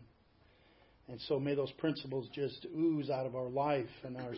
And 1.10 1.20
so 1.22 1.39
may 1.39 1.55
those 1.55 1.72
principles 1.74 2.28
just 2.34 2.66
ooze 2.76 3.10
out 3.10 3.26
of 3.26 3.36
our 3.36 3.49
life 3.49 3.89
and 4.03 4.16
our 4.18 4.34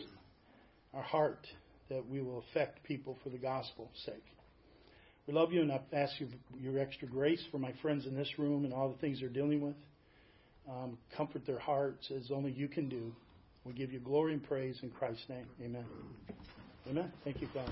our 0.93 1.03
heart 1.03 1.47
that 1.89 2.05
we 2.07 2.21
will 2.21 2.43
affect 2.49 2.83
people 2.83 3.17
for 3.23 3.29
the 3.29 3.37
gospel's 3.37 3.89
sake. 4.05 4.25
We 5.27 5.33
love 5.33 5.53
you, 5.53 5.61
and 5.61 5.71
I 5.71 5.79
ask 5.93 6.19
you 6.19 6.27
your 6.59 6.79
extra 6.79 7.07
grace 7.07 7.41
for 7.51 7.59
my 7.59 7.73
friends 7.81 8.05
in 8.05 8.15
this 8.15 8.27
room 8.37 8.65
and 8.65 8.73
all 8.73 8.89
the 8.89 8.97
things 8.97 9.19
they're 9.19 9.29
dealing 9.29 9.61
with 9.61 9.75
um, 10.69 10.97
comfort 11.15 11.45
their 11.45 11.59
hearts 11.59 12.11
as 12.15 12.31
only 12.31 12.51
you 12.51 12.67
can 12.67 12.89
do. 12.89 13.13
We 13.63 13.73
give 13.73 13.91
you 13.91 13.99
glory 13.99 14.33
and 14.33 14.43
praise 14.43 14.79
in 14.81 14.89
Christ's 14.89 15.27
name. 15.29 15.45
Amen. 15.63 15.85
Amen. 16.89 17.11
Thank 17.23 17.41
you, 17.41 17.47
God. 17.53 17.69